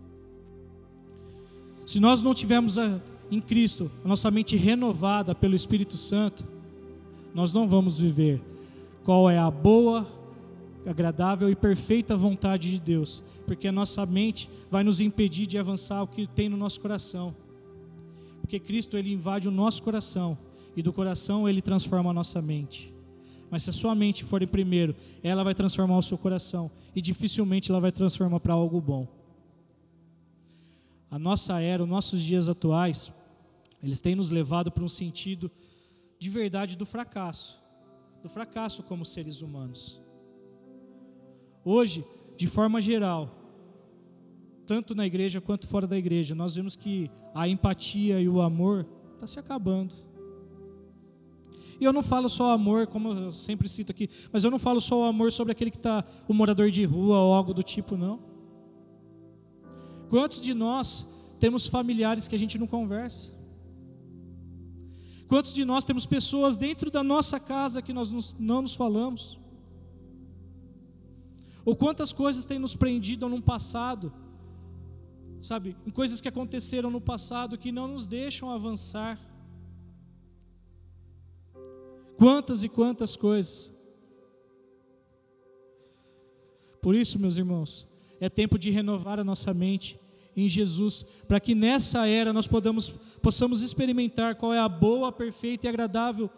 Se 1.86 1.98
nós 1.98 2.20
não 2.20 2.34
tivermos 2.34 2.76
a, 2.76 3.00
em 3.30 3.40
Cristo 3.40 3.90
a 4.04 4.08
nossa 4.08 4.30
mente 4.30 4.54
renovada 4.54 5.34
pelo 5.34 5.54
Espírito 5.54 5.96
Santo, 5.96 6.44
nós 7.34 7.54
não 7.54 7.66
vamos 7.66 7.98
viver 7.98 8.51
qual 9.04 9.28
é 9.28 9.38
a 9.38 9.50
boa, 9.50 10.06
agradável 10.86 11.50
e 11.50 11.56
perfeita 11.56 12.16
vontade 12.16 12.70
de 12.70 12.80
Deus, 12.80 13.22
porque 13.46 13.68
a 13.68 13.72
nossa 13.72 14.04
mente 14.06 14.48
vai 14.70 14.82
nos 14.82 15.00
impedir 15.00 15.46
de 15.46 15.58
avançar 15.58 16.02
o 16.02 16.06
que 16.06 16.26
tem 16.26 16.48
no 16.48 16.56
nosso 16.56 16.80
coração. 16.80 17.34
Porque 18.40 18.58
Cristo 18.58 18.96
ele 18.96 19.12
invade 19.12 19.48
o 19.48 19.52
nosso 19.52 19.82
coração 19.82 20.36
e 20.76 20.82
do 20.82 20.92
coração 20.92 21.48
ele 21.48 21.62
transforma 21.62 22.10
a 22.10 22.14
nossa 22.14 22.42
mente. 22.42 22.92
Mas 23.50 23.64
se 23.64 23.70
a 23.70 23.72
sua 23.72 23.94
mente 23.94 24.24
for 24.24 24.42
em 24.42 24.46
primeiro, 24.46 24.96
ela 25.22 25.44
vai 25.44 25.54
transformar 25.54 25.98
o 25.98 26.02
seu 26.02 26.16
coração 26.16 26.70
e 26.96 27.00
dificilmente 27.00 27.70
ela 27.70 27.80
vai 27.80 27.92
transformar 27.92 28.40
para 28.40 28.54
algo 28.54 28.80
bom. 28.80 29.06
A 31.10 31.18
nossa 31.18 31.60
era, 31.60 31.82
os 31.82 31.88
nossos 31.88 32.22
dias 32.22 32.48
atuais, 32.48 33.12
eles 33.82 34.00
têm 34.00 34.14
nos 34.14 34.30
levado 34.30 34.70
para 34.70 34.82
um 34.82 34.88
sentido 34.88 35.50
de 36.18 36.30
verdade 36.30 36.76
do 36.76 36.86
fracasso, 36.86 37.61
do 38.22 38.28
fracasso 38.28 38.82
como 38.82 39.04
seres 39.04 39.42
humanos. 39.42 40.00
Hoje, 41.64 42.04
de 42.36 42.46
forma 42.46 42.80
geral, 42.80 43.30
tanto 44.66 44.94
na 44.94 45.06
igreja 45.06 45.40
quanto 45.40 45.66
fora 45.66 45.86
da 45.86 45.98
igreja, 45.98 46.34
nós 46.34 46.54
vemos 46.54 46.76
que 46.76 47.10
a 47.34 47.48
empatia 47.48 48.20
e 48.20 48.28
o 48.28 48.40
amor 48.40 48.86
está 49.14 49.26
se 49.26 49.38
acabando. 49.38 49.94
E 51.80 51.84
eu 51.84 51.92
não 51.92 52.02
falo 52.02 52.28
só 52.28 52.52
amor, 52.52 52.86
como 52.86 53.08
eu 53.12 53.32
sempre 53.32 53.68
cito 53.68 53.90
aqui, 53.90 54.08
mas 54.32 54.44
eu 54.44 54.50
não 54.50 54.58
falo 54.58 54.80
só 54.80 55.00
o 55.00 55.04
amor 55.04 55.32
sobre 55.32 55.50
aquele 55.50 55.70
que 55.70 55.76
está, 55.76 56.04
o 56.28 56.34
morador 56.34 56.70
de 56.70 56.84
rua 56.84 57.18
ou 57.18 57.34
algo 57.34 57.52
do 57.52 57.62
tipo, 57.62 57.96
não. 57.96 58.20
Quantos 60.08 60.40
de 60.40 60.54
nós 60.54 61.08
temos 61.40 61.66
familiares 61.66 62.28
que 62.28 62.36
a 62.36 62.38
gente 62.38 62.56
não 62.56 62.68
conversa? 62.68 63.32
Quantos 65.32 65.54
de 65.54 65.64
nós 65.64 65.86
temos 65.86 66.04
pessoas 66.04 66.58
dentro 66.58 66.90
da 66.90 67.02
nossa 67.02 67.40
casa 67.40 67.80
que 67.80 67.90
nós 67.90 68.34
não 68.38 68.60
nos 68.60 68.74
falamos? 68.74 69.38
Ou 71.64 71.74
quantas 71.74 72.12
coisas 72.12 72.44
têm 72.44 72.58
nos 72.58 72.76
prendido 72.76 73.26
no 73.30 73.40
passado, 73.40 74.12
sabe, 75.40 75.74
em 75.86 75.90
coisas 75.90 76.20
que 76.20 76.28
aconteceram 76.28 76.90
no 76.90 77.00
passado 77.00 77.56
que 77.56 77.72
não 77.72 77.88
nos 77.88 78.06
deixam 78.06 78.50
avançar. 78.50 79.18
Quantas 82.18 82.62
e 82.62 82.68
quantas 82.68 83.16
coisas. 83.16 83.74
Por 86.82 86.94
isso, 86.94 87.18
meus 87.18 87.38
irmãos, 87.38 87.88
é 88.20 88.28
tempo 88.28 88.58
de 88.58 88.68
renovar 88.68 89.18
a 89.18 89.24
nossa 89.24 89.54
mente 89.54 89.98
em 90.36 90.48
Jesus, 90.48 91.04
para 91.28 91.38
que 91.38 91.54
nessa 91.54 92.06
era 92.06 92.32
nós 92.32 92.46
podamos, 92.46 92.90
possamos 93.20 93.60
experimentar 93.60 94.34
qual 94.34 94.52
é 94.52 94.58
a 94.58 94.68
boa, 94.68 95.12
perfeita 95.12 95.66
e 95.66 95.68
agradável, 95.68 96.30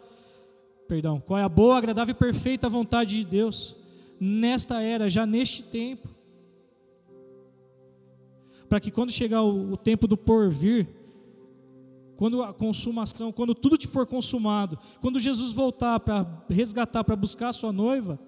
perdão, 0.87 1.19
qual 1.19 1.39
é 1.39 1.43
a 1.43 1.49
boa, 1.49 1.77
agradável 1.77 2.13
e 2.13 2.17
perfeita 2.17 2.69
vontade 2.69 3.17
de 3.17 3.25
Deus, 3.25 3.75
nesta 4.19 4.81
era, 4.81 5.09
já 5.09 5.25
neste 5.25 5.63
tempo, 5.63 6.09
para 8.67 8.79
que 8.79 8.91
quando 8.91 9.11
chegar 9.11 9.43
o, 9.43 9.73
o 9.73 9.77
tempo 9.77 10.07
do 10.07 10.17
porvir, 10.17 10.87
quando 12.17 12.41
a 12.41 12.53
consumação, 12.53 13.31
quando 13.31 13.53
tudo 13.53 13.77
te 13.77 13.87
for 13.87 14.05
consumado, 14.05 14.79
quando 15.01 15.19
Jesus 15.19 15.51
voltar 15.51 15.99
para 15.99 16.43
resgatar, 16.49 17.03
para 17.03 17.15
buscar 17.15 17.49
a 17.49 17.53
sua 17.53 17.71
noiva, 17.71 18.19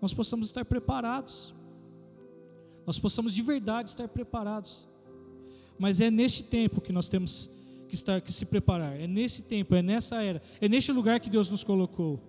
nós 0.00 0.12
possamos 0.12 0.48
estar 0.48 0.64
preparados. 0.64 1.54
Nós 2.86 2.98
possamos 2.98 3.34
de 3.34 3.42
verdade 3.42 3.90
estar 3.90 4.08
preparados. 4.08 4.86
Mas 5.78 6.00
é 6.00 6.10
neste 6.10 6.42
tempo 6.42 6.80
que 6.80 6.92
nós 6.92 7.08
temos 7.08 7.50
que 7.88 7.94
estar 7.94 8.20
que 8.20 8.32
se 8.32 8.46
preparar. 8.46 8.98
É 8.98 9.06
nesse 9.06 9.42
tempo, 9.42 9.74
é 9.74 9.82
nessa 9.82 10.22
era, 10.22 10.42
é 10.60 10.68
neste 10.68 10.92
lugar 10.92 11.20
que 11.20 11.30
Deus 11.30 11.48
nos 11.48 11.64
colocou. 11.64 12.20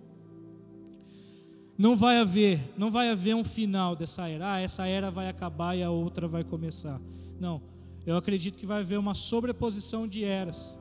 Não 1.76 1.96
vai 1.96 2.18
haver, 2.18 2.72
não 2.76 2.90
vai 2.90 3.10
haver 3.10 3.34
um 3.34 3.42
final 3.44 3.96
dessa 3.96 4.28
era. 4.28 4.54
Ah, 4.54 4.60
essa 4.60 4.86
era 4.86 5.10
vai 5.10 5.28
acabar 5.28 5.76
e 5.76 5.82
a 5.82 5.90
outra 5.90 6.28
vai 6.28 6.44
começar. 6.44 7.00
Não 7.40 7.74
eu 8.06 8.16
acredito 8.16 8.58
que 8.58 8.66
vai 8.66 8.80
haver 8.80 8.98
uma 8.98 9.14
sobreposição 9.14 10.06
de 10.06 10.24
eras. 10.24 10.76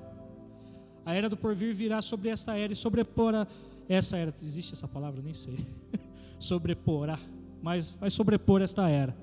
A 1.05 1.13
era 1.13 1.29
do 1.29 1.37
porvir 1.37 1.73
virá 1.73 2.01
sobre 2.01 2.29
esta 2.29 2.57
era 2.57 2.71
e 2.71 2.75
sobreporá 2.75 3.47
essa 3.87 4.17
era. 4.17 4.33
Existe 4.41 4.73
essa 4.73 4.87
palavra? 4.87 5.21
Nem 5.21 5.33
sei. 5.33 5.57
Sobreporá. 6.39 7.17
Mas 7.61 7.91
vai 7.91 8.09
sobrepor 8.09 8.61
esta 8.61 8.89
era. 8.89 9.15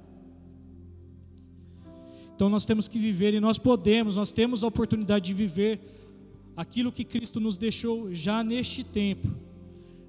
Então 2.41 2.49
nós 2.49 2.65
temos 2.65 2.89
que 2.89 2.99
viver 2.99 3.35
e 3.35 3.39
nós 3.39 3.59
podemos, 3.59 4.17
nós 4.17 4.33
temos 4.33 4.65
a 4.65 4.67
oportunidade 4.67 5.27
de 5.27 5.35
viver 5.35 5.79
aquilo 6.57 6.91
que 6.91 7.05
Cristo 7.05 7.39
nos 7.39 7.59
deixou 7.59 8.15
já 8.15 8.43
neste 8.43 8.83
tempo, 8.83 9.29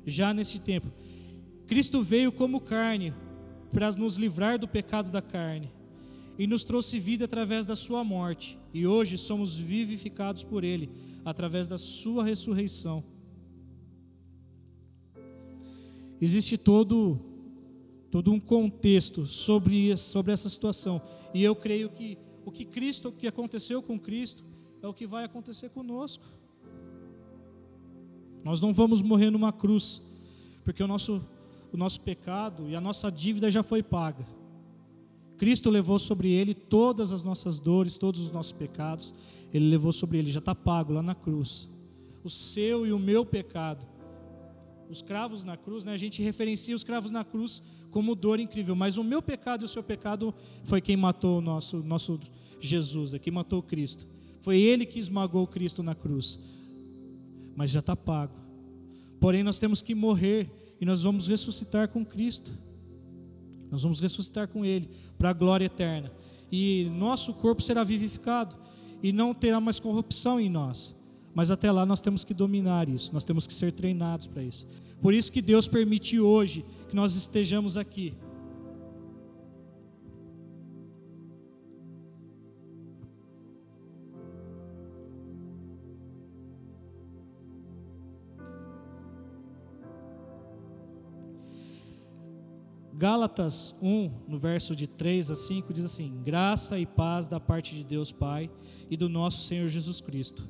já 0.06 0.34
neste 0.34 0.58
tempo. 0.58 0.88
Cristo 1.68 2.02
veio 2.02 2.32
como 2.32 2.62
carne 2.62 3.14
para 3.74 3.92
nos 3.92 4.16
livrar 4.16 4.58
do 4.58 4.66
pecado 4.66 5.12
da 5.12 5.22
carne 5.22 5.70
e 6.40 6.48
nos 6.48 6.64
trouxe 6.64 7.02
vida 7.02 7.26
através 7.26 7.66
da 7.66 7.76
sua 7.76 8.02
morte, 8.02 8.58
e 8.74 8.88
hoje 8.88 9.18
somos 9.18 9.58
vivificados 9.58 10.42
por 10.42 10.64
ele 10.64 10.90
através 11.26 11.68
da 11.68 11.78
sua 11.78 12.24
ressurreição. 12.24 13.04
Existe 16.22 16.58
todo 16.58 17.20
todo 18.10 18.32
um 18.32 18.40
contexto 18.40 19.26
sobre 19.26 19.98
sobre 19.98 20.32
essa 20.32 20.48
situação, 20.48 21.02
e 21.34 21.44
eu 21.44 21.56
creio 21.56 21.90
que 21.90 22.18
o 22.46 22.52
que 22.52 22.66
Cristo, 22.66 23.10
o 23.10 23.12
que 23.12 23.28
aconteceu 23.28 23.82
com 23.82 24.00
Cristo, 24.00 24.44
é 24.82 24.88
o 24.88 24.94
que 24.94 25.06
vai 25.06 25.24
acontecer 25.24 25.70
conosco. 25.70 26.26
Nós 28.44 28.60
não 28.60 28.74
vamos 28.74 29.02
morrer 29.02 29.30
numa 29.30 29.54
cruz, 29.54 30.02
porque 30.64 30.82
o 30.82 30.88
nosso, 30.88 31.22
o 31.72 31.78
nosso 31.78 32.02
pecado 32.02 32.68
e 32.68 32.76
a 32.76 32.82
nossa 32.82 33.12
dívida 33.12 33.52
já 33.52 33.62
foi 33.62 33.84
paga. 33.84 34.26
Cristo 35.38 35.70
levou 35.70 35.98
sobre 36.00 36.32
ele 36.32 36.54
todas 36.54 37.12
as 37.12 37.24
nossas 37.24 37.60
dores, 37.60 37.98
todos 37.98 38.22
os 38.22 38.32
nossos 38.32 38.52
pecados, 38.52 39.14
ele 39.54 39.70
levou 39.70 39.92
sobre 39.92 40.18
ele, 40.18 40.32
já 40.32 40.40
está 40.40 40.56
pago 40.56 40.94
lá 40.94 41.02
na 41.02 41.16
cruz. 41.16 41.68
O 42.24 42.30
seu 42.30 42.86
e 42.86 42.94
o 42.94 43.00
meu 43.00 43.26
pecado. 43.26 43.86
Os 44.92 45.02
cravos 45.02 45.44
na 45.44 45.56
cruz, 45.56 45.86
né, 45.86 45.94
a 45.94 45.98
gente 45.98 46.22
referencia 46.22 46.76
os 46.76 46.84
cravos 46.84 47.12
na 47.12 47.24
cruz 47.24 47.62
como 47.90 48.14
dor 48.14 48.40
incrível, 48.40 48.76
mas 48.76 48.98
o 48.98 49.04
meu 49.04 49.22
pecado 49.22 49.64
e 49.64 49.66
o 49.66 49.68
seu 49.68 49.82
pecado 49.82 50.34
foi 50.66 50.82
quem 50.82 50.98
matou 50.98 51.40
o 51.40 51.42
nosso, 51.42 51.78
nosso 51.78 52.20
Jesus, 52.60 53.12
quem 53.22 53.34
matou 53.34 53.64
Cristo. 53.64 54.06
Foi 54.42 54.60
ele 54.60 54.86
que 54.86 55.00
esmagou 55.00 55.48
Cristo 55.48 55.82
na 55.82 55.96
cruz 55.96 56.40
mas 57.56 57.72
já 57.72 57.80
está 57.80 57.96
pago. 57.96 58.34
Porém, 59.20 59.44
nós 59.44 59.60
temos 59.60 59.82
que 59.82 59.94
morrer 59.94 60.50
e 60.80 60.86
nós 60.86 61.04
vamos 61.04 61.28
ressuscitar 61.28 61.90
com 61.90 62.06
Cristo. 62.06 62.52
Nós 63.70 63.84
vamos 63.84 64.00
ressuscitar 64.00 64.48
com 64.48 64.66
Ele 64.66 64.90
para 65.18 65.30
a 65.30 65.34
glória 65.34 65.66
eterna. 65.66 66.12
E 66.52 66.90
nosso 66.96 67.34
corpo 67.36 67.62
será 67.62 67.84
vivificado 67.84 68.56
e 69.02 69.12
não 69.12 69.34
terá 69.34 69.60
mais 69.60 69.80
corrupção 69.80 70.40
em 70.40 70.50
nós. 70.50 70.96
Mas 71.34 71.50
até 71.50 71.72
lá 71.72 71.86
nós 71.86 72.02
temos 72.02 72.24
que 72.24 72.34
dominar 72.34 72.90
isso, 72.90 73.14
nós 73.14 73.24
temos 73.24 73.48
que 73.48 73.54
ser 73.54 73.72
treinados 73.72 74.28
para 74.28 74.44
isso. 74.44 74.68
Por 75.02 75.14
isso 75.14 75.32
que 75.32 75.42
Deus 75.42 75.68
permite 75.68 76.20
hoje 76.20 76.66
que 76.90 76.96
nós 76.96 77.16
estejamos 77.16 77.78
aqui 77.78 78.14
Gálatas 93.02 93.74
1, 93.82 94.12
no 94.28 94.38
verso 94.38 94.76
de 94.76 94.86
3 94.86 95.32
a 95.32 95.36
5, 95.36 95.74
diz 95.74 95.84
assim: 95.84 96.22
Graça 96.24 96.78
e 96.78 96.86
paz 96.86 97.28
da 97.28 97.40
parte 97.40 97.74
de 97.74 97.84
Deus 97.84 98.12
Pai 98.12 98.48
e 98.92 98.96
do 98.96 99.10
nosso 99.10 99.42
Senhor 99.42 99.68
Jesus 99.68 100.00
Cristo, 100.00 100.48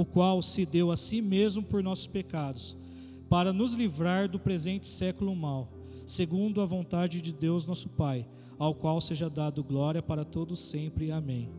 o 0.00 0.04
qual 0.04 0.40
se 0.42 0.64
deu 0.64 0.92
a 0.92 0.96
si 0.96 1.20
mesmo 1.20 1.62
por 1.62 1.82
nossos 1.82 2.06
pecados, 2.06 2.76
para 3.28 3.52
nos 3.52 3.72
livrar 3.74 4.28
do 4.28 4.38
presente 4.38 4.86
século 4.86 5.34
mal, 5.34 5.72
segundo 6.06 6.60
a 6.60 6.66
vontade 6.66 7.20
de 7.20 7.32
Deus 7.32 7.66
nosso 7.66 7.88
Pai, 7.90 8.26
ao 8.58 8.74
qual 8.74 9.00
seja 9.00 9.28
dado 9.28 9.62
glória 9.62 10.00
para 10.00 10.24
todos 10.24 10.60
sempre. 10.60 11.10
Amém. 11.10 11.50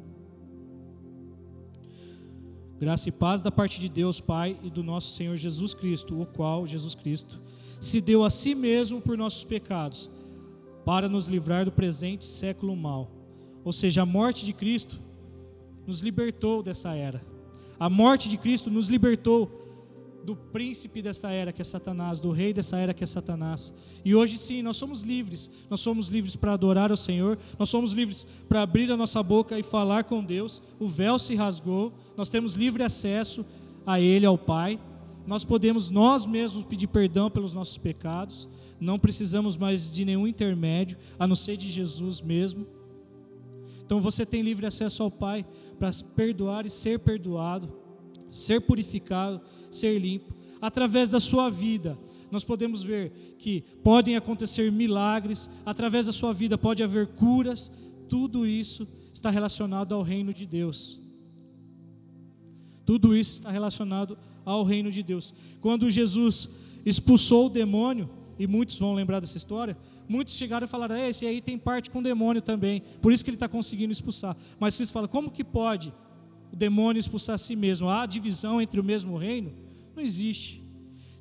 Graça 2.80 3.10
e 3.10 3.12
paz 3.12 3.42
da 3.42 3.52
parte 3.52 3.80
de 3.80 3.90
Deus 3.90 4.22
Pai 4.22 4.58
e 4.64 4.70
do 4.70 4.82
nosso 4.82 5.14
Senhor 5.14 5.36
Jesus 5.36 5.74
Cristo, 5.74 6.22
o 6.22 6.26
qual, 6.26 6.66
Jesus 6.66 6.96
Cristo, 6.96 7.42
se 7.82 8.00
deu 8.00 8.24
a 8.24 8.30
si 8.30 8.56
mesmo 8.56 9.02
por 9.02 9.18
nossos 9.18 9.44
pecados, 9.44 10.10
para 10.86 11.10
nos 11.10 11.28
livrar 11.28 11.66
do 11.66 11.72
presente 11.72 12.26
século 12.26 12.76
mal. 12.76 13.12
Ou 13.66 13.74
seja, 13.74 14.04
a 14.04 14.06
morte 14.06 14.46
de 14.46 14.54
Cristo 14.54 15.00
nos 15.86 16.00
libertou 16.00 16.64
dessa 16.64 16.96
era. 16.96 17.22
A 17.80 17.90
morte 17.90 18.28
de 18.28 18.38
Cristo 18.38 18.70
nos 18.70 18.88
libertou 18.88 19.66
do 20.24 20.36
príncipe 20.36 21.02
dessa 21.02 21.32
era, 21.32 21.54
que 21.54 21.62
é 21.62 21.66
Satanás, 21.66 22.20
do 22.20 22.32
rei 22.32 22.54
dessa 22.54 22.78
era, 22.78 22.94
que 22.94 23.04
é 23.04 23.08
Satanás. 23.08 23.74
E 24.04 24.14
hoje 24.14 24.38
sim, 24.38 24.62
nós 24.62 24.78
somos 24.78 25.02
livres. 25.02 25.50
Nós 25.70 25.80
somos 25.80 26.08
livres 26.10 26.36
para 26.36 26.54
adorar 26.54 26.92
o 26.92 26.98
Senhor, 26.98 27.38
nós 27.58 27.70
somos 27.70 27.94
livres 27.94 28.28
para 28.48 28.62
abrir 28.62 28.92
a 28.92 28.98
nossa 28.98 29.24
boca 29.24 29.58
e 29.58 29.64
falar 29.64 30.04
com 30.04 30.24
Deus. 30.24 30.62
O 30.80 30.88
véu 30.88 31.18
se 31.18 31.36
rasgou, 31.36 31.94
nós 32.18 32.30
temos 32.30 32.54
livre 32.54 32.84
acesso 32.84 33.46
a 33.86 34.00
Ele, 34.00 34.26
ao 34.26 34.38
Pai. 34.38 34.80
Nós 35.26 35.46
podemos 35.46 35.90
nós 35.90 36.26
mesmos 36.26 36.64
pedir 36.64 36.88
perdão 36.88 37.30
pelos 37.30 37.54
nossos 37.54 37.78
pecados 37.78 38.50
não 38.80 38.98
precisamos 38.98 39.58
mais 39.58 39.92
de 39.92 40.06
nenhum 40.06 40.28
intermédio, 40.28 40.98
a 41.18 41.28
não 41.28 41.36
ser 41.36 41.58
de 41.58 41.70
Jesus 41.70 42.22
mesmo. 42.22 42.66
Então 43.86 44.00
você 44.00 44.26
tem 44.26 44.42
livre 44.42 44.66
acesso 44.66 45.04
ao 45.04 45.12
Pai 45.12 45.46
para 45.80 45.92
perdoar 46.16 46.66
e 46.66 46.70
ser 46.70 47.00
perdoado, 47.00 47.72
ser 48.30 48.62
purificado, 48.62 49.42
ser 49.72 49.98
limpo. 49.98 50.36
Através 50.62 51.10
da 51.10 51.20
sua 51.20 51.50
vida, 51.50 51.98
nós 52.30 52.44
podemos 52.44 52.84
ver 52.84 53.36
que 53.40 53.62
podem 53.84 54.16
acontecer 54.16 54.72
milagres, 54.72 55.50
através 55.66 56.06
da 56.06 56.12
sua 56.12 56.34
vida 56.34 56.58
pode 56.58 56.84
haver 56.84 57.08
curas, 57.08 57.72
tudo 58.08 58.46
isso 58.46 58.88
está 59.14 59.30
relacionado 59.30 59.96
ao 59.96 60.02
reino 60.02 60.34
de 60.34 60.46
Deus. 60.46 61.00
Tudo 62.86 63.16
isso 63.16 63.34
está 63.34 63.50
relacionado 63.50 64.18
ao 64.44 64.64
reino 64.64 64.92
de 64.92 65.02
Deus. 65.02 65.34
Quando 65.62 65.90
Jesus 65.90 66.50
expulsou 66.86 67.48
o 67.48 67.50
demônio, 67.50 68.10
e 68.38 68.48
muitos 68.48 68.80
vão 68.80 68.94
lembrar 68.94 69.20
dessa 69.20 69.38
história, 69.38 69.78
muitos 70.10 70.34
chegaram 70.34 70.66
e 70.66 70.68
falaram: 70.68 70.96
é, 70.96 71.10
esse 71.10 71.26
aí 71.26 71.40
tem 71.40 71.58
parte 71.58 71.90
com 71.92 72.00
o 72.00 72.04
demônio 72.04 72.42
também, 72.42 72.82
por 73.02 73.14
isso 73.14 73.24
que 73.24 73.30
ele 73.30 73.36
está 73.36 73.48
conseguindo 73.48 73.94
expulsar. 73.94 74.36
Mas 74.60 74.76
Cristo 74.76 74.92
fala: 74.92 75.08
como 75.08 75.30
que 75.30 75.44
pode 75.44 75.94
o 76.52 76.56
demônio 76.56 77.00
expulsar 77.00 77.36
a 77.36 77.38
si 77.38 77.56
mesmo? 77.56 77.88
Há 77.88 78.06
divisão 78.06 78.60
entre 78.60 78.80
o 78.80 78.84
mesmo 78.84 79.16
reino? 79.16 79.54
Não 79.96 80.04
existe. 80.04 80.64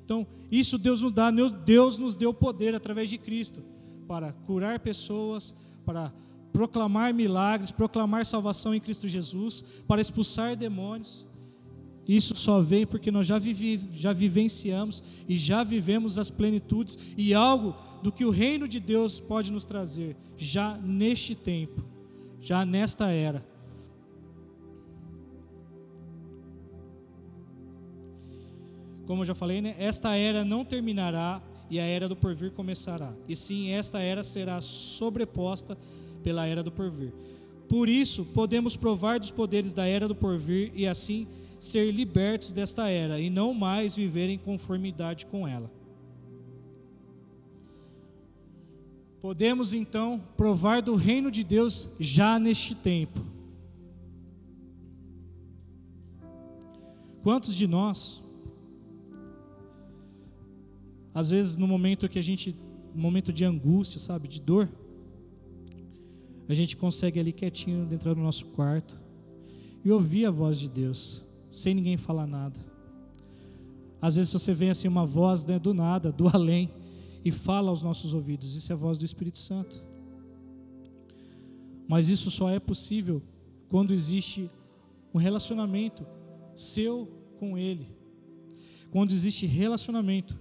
Então, 0.03 0.25
isso 0.51 0.79
Deus 0.79 1.03
nos 1.03 1.11
dá, 1.11 1.29
Deus 1.29 1.97
nos 1.97 2.15
deu 2.15 2.33
poder 2.33 2.73
através 2.73 3.09
de 3.11 3.17
Cristo 3.19 3.61
para 4.07 4.33
curar 4.33 4.79
pessoas, 4.79 5.53
para 5.85 6.11
proclamar 6.51 7.13
milagres, 7.13 7.69
proclamar 7.69 8.25
salvação 8.25 8.73
em 8.73 8.79
Cristo 8.79 9.07
Jesus, 9.07 9.63
para 9.87 10.01
expulsar 10.01 10.55
demônios. 10.55 11.28
Isso 12.09 12.35
só 12.35 12.59
vem 12.59 12.87
porque 12.87 13.11
nós 13.11 13.27
já, 13.27 13.37
vivi, 13.37 13.79
já 13.93 14.11
vivenciamos 14.11 15.03
e 15.27 15.37
já 15.37 15.63
vivemos 15.63 16.17
as 16.17 16.31
plenitudes 16.31 16.97
e 17.15 17.35
algo 17.35 17.75
do 18.01 18.11
que 18.11 18.25
o 18.25 18.31
reino 18.31 18.67
de 18.67 18.79
Deus 18.79 19.19
pode 19.19 19.51
nos 19.51 19.63
trazer 19.63 20.17
já 20.35 20.75
neste 20.77 21.35
tempo, 21.35 21.85
já 22.41 22.65
nesta 22.65 23.11
era. 23.11 23.45
Como 29.05 29.21
eu 29.21 29.25
já 29.25 29.35
falei, 29.35 29.61
né? 29.61 29.75
esta 29.77 30.15
era 30.15 30.43
não 30.43 30.65
terminará 30.65 31.39
e 31.69 31.79
a 31.79 31.83
era 31.83 32.09
do 32.09 32.15
porvir 32.15 32.49
começará. 32.53 33.13
E 33.27 33.35
sim, 33.35 33.69
esta 33.69 33.99
era 33.99 34.23
será 34.23 34.59
sobreposta 34.61 35.77
pela 36.23 36.47
era 36.47 36.63
do 36.63 36.71
porvir. 36.71 37.13
Por 37.67 37.87
isso, 37.87 38.25
podemos 38.33 38.75
provar 38.75 39.19
dos 39.19 39.29
poderes 39.29 39.73
da 39.73 39.85
era 39.85 40.07
do 40.07 40.15
porvir 40.15 40.71
e 40.73 40.87
assim 40.87 41.27
ser 41.59 41.91
libertos 41.91 42.53
desta 42.53 42.89
era 42.89 43.19
e 43.19 43.29
não 43.29 43.53
mais 43.53 43.93
viver 43.93 44.29
em 44.29 44.37
conformidade 44.37 45.25
com 45.25 45.45
ela. 45.45 45.69
Podemos 49.21 49.73
então 49.73 50.23
provar 50.37 50.81
do 50.81 50.95
reino 50.95 51.29
de 51.29 51.43
Deus 51.43 51.89
já 51.99 52.39
neste 52.39 52.73
tempo. 52.73 53.19
Quantos 57.21 57.53
de 57.53 57.67
nós, 57.67 58.23
às 61.13 61.29
vezes 61.29 61.57
no 61.57 61.67
momento 61.67 62.07
que 62.07 62.17
a 62.17 62.23
gente, 62.23 62.55
no 62.95 63.01
momento 63.01 63.33
de 63.33 63.43
angústia, 63.43 63.99
sabe, 63.99 64.29
de 64.29 64.39
dor, 64.39 64.69
a 66.47 66.53
gente 66.53 66.77
consegue 66.77 67.19
ali 67.19 67.33
quietinho 67.33 67.85
dentro 67.85 68.15
do 68.15 68.21
nosso 68.21 68.45
quarto 68.45 68.97
e 69.83 69.91
ouvir 69.91 70.25
a 70.25 70.31
voz 70.31 70.57
de 70.57 70.69
Deus 70.69 71.28
sem 71.51 71.73
ninguém 71.73 71.97
falar 71.97 72.27
nada. 72.27 72.59
Às 74.01 74.15
vezes 74.15 74.31
você 74.31 74.53
vê 74.53 74.69
assim 74.69 74.87
uma 74.87 75.05
voz 75.05 75.45
né, 75.45 75.59
do 75.59 75.73
nada, 75.73 76.11
do 76.11 76.27
além, 76.33 76.71
e 77.23 77.31
fala 77.31 77.69
aos 77.69 77.81
nossos 77.81 78.13
ouvidos. 78.13 78.55
Isso 78.55 78.71
é 78.71 78.75
a 78.75 78.77
voz 78.77 78.97
do 78.97 79.05
Espírito 79.05 79.37
Santo. 79.37 79.83
Mas 81.87 82.07
isso 82.07 82.31
só 82.31 82.49
é 82.49 82.59
possível 82.59 83.21
quando 83.67 83.93
existe 83.93 84.49
um 85.13 85.17
relacionamento 85.17 86.05
seu 86.55 87.07
com 87.39 87.57
Ele. 87.57 87.87
Quando 88.91 89.11
existe 89.11 89.45
relacionamento. 89.45 90.37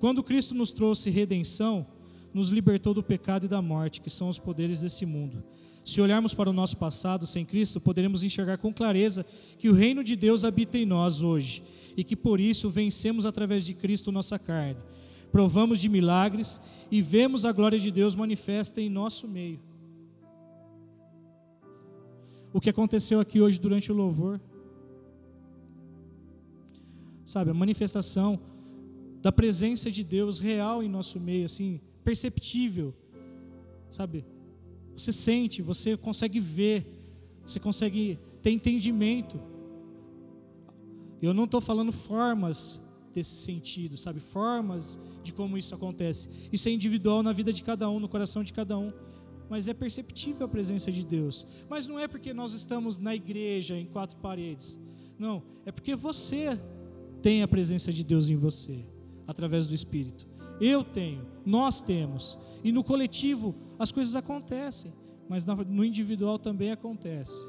Quando 0.00 0.22
Cristo 0.22 0.54
nos 0.54 0.72
trouxe 0.72 1.08
redenção, 1.08 1.86
nos 2.32 2.48
libertou 2.48 2.92
do 2.92 3.02
pecado 3.02 3.46
e 3.46 3.48
da 3.48 3.62
morte, 3.62 4.00
que 4.00 4.10
são 4.10 4.28
os 4.28 4.38
poderes 4.38 4.80
desse 4.80 5.06
mundo. 5.06 5.42
Se 5.84 6.00
olharmos 6.00 6.32
para 6.32 6.48
o 6.48 6.52
nosso 6.52 6.78
passado 6.78 7.26
sem 7.26 7.44
Cristo, 7.44 7.78
poderemos 7.78 8.22
enxergar 8.22 8.56
com 8.56 8.72
clareza 8.72 9.24
que 9.58 9.68
o 9.68 9.74
reino 9.74 10.02
de 10.02 10.16
Deus 10.16 10.42
habita 10.42 10.78
em 10.78 10.86
nós 10.86 11.22
hoje 11.22 11.62
e 11.94 12.02
que 12.02 12.16
por 12.16 12.40
isso 12.40 12.70
vencemos 12.70 13.26
através 13.26 13.66
de 13.66 13.74
Cristo 13.74 14.10
nossa 14.10 14.38
carne. 14.38 14.80
Provamos 15.30 15.78
de 15.80 15.88
milagres 15.88 16.58
e 16.90 17.02
vemos 17.02 17.44
a 17.44 17.52
glória 17.52 17.78
de 17.78 17.90
Deus 17.90 18.14
manifesta 18.14 18.80
em 18.80 18.88
nosso 18.88 19.28
meio. 19.28 19.60
O 22.50 22.60
que 22.60 22.70
aconteceu 22.70 23.20
aqui 23.20 23.40
hoje 23.40 23.60
durante 23.60 23.92
o 23.92 23.94
louvor? 23.94 24.40
Sabe, 27.26 27.50
a 27.50 27.54
manifestação 27.54 28.38
da 29.20 29.32
presença 29.32 29.90
de 29.90 30.04
Deus 30.04 30.38
real 30.38 30.82
em 30.82 30.88
nosso 30.88 31.18
meio, 31.20 31.44
assim, 31.46 31.80
perceptível. 32.04 32.94
Sabe? 33.90 34.24
Você 34.96 35.12
sente, 35.12 35.62
você 35.62 35.96
consegue 35.96 36.40
ver, 36.40 36.86
você 37.44 37.58
consegue 37.58 38.18
ter 38.42 38.50
entendimento. 38.50 39.40
Eu 41.20 41.32
não 41.32 41.44
estou 41.44 41.60
falando 41.60 41.90
formas 41.92 42.80
desse 43.12 43.34
sentido, 43.36 43.96
sabe? 43.96 44.20
Formas 44.20 44.98
de 45.22 45.32
como 45.32 45.56
isso 45.56 45.74
acontece. 45.74 46.28
Isso 46.52 46.68
é 46.68 46.72
individual 46.72 47.22
na 47.22 47.32
vida 47.32 47.52
de 47.52 47.62
cada 47.62 47.88
um, 47.88 47.98
no 47.98 48.08
coração 48.08 48.44
de 48.44 48.52
cada 48.52 48.76
um. 48.76 48.92
Mas 49.48 49.68
é 49.68 49.74
perceptível 49.74 50.46
a 50.46 50.48
presença 50.48 50.90
de 50.90 51.04
Deus. 51.04 51.46
Mas 51.68 51.86
não 51.86 51.98
é 51.98 52.08
porque 52.08 52.34
nós 52.34 52.52
estamos 52.52 52.98
na 52.98 53.14
igreja, 53.14 53.78
em 53.78 53.86
quatro 53.86 54.16
paredes. 54.16 54.80
Não, 55.18 55.42
é 55.64 55.72
porque 55.72 55.94
você 55.94 56.58
tem 57.22 57.42
a 57.42 57.48
presença 57.48 57.92
de 57.92 58.02
Deus 58.04 58.28
em 58.28 58.36
você, 58.36 58.84
através 59.26 59.66
do 59.66 59.74
Espírito. 59.74 60.26
Eu 60.60 60.84
tenho, 60.84 61.26
nós 61.44 61.80
temos. 61.80 62.36
E 62.62 62.72
no 62.72 62.84
coletivo 62.84 63.54
as 63.78 63.90
coisas 63.90 64.14
acontecem, 64.16 64.92
mas 65.28 65.44
no 65.44 65.84
individual 65.84 66.38
também 66.38 66.70
acontece. 66.70 67.48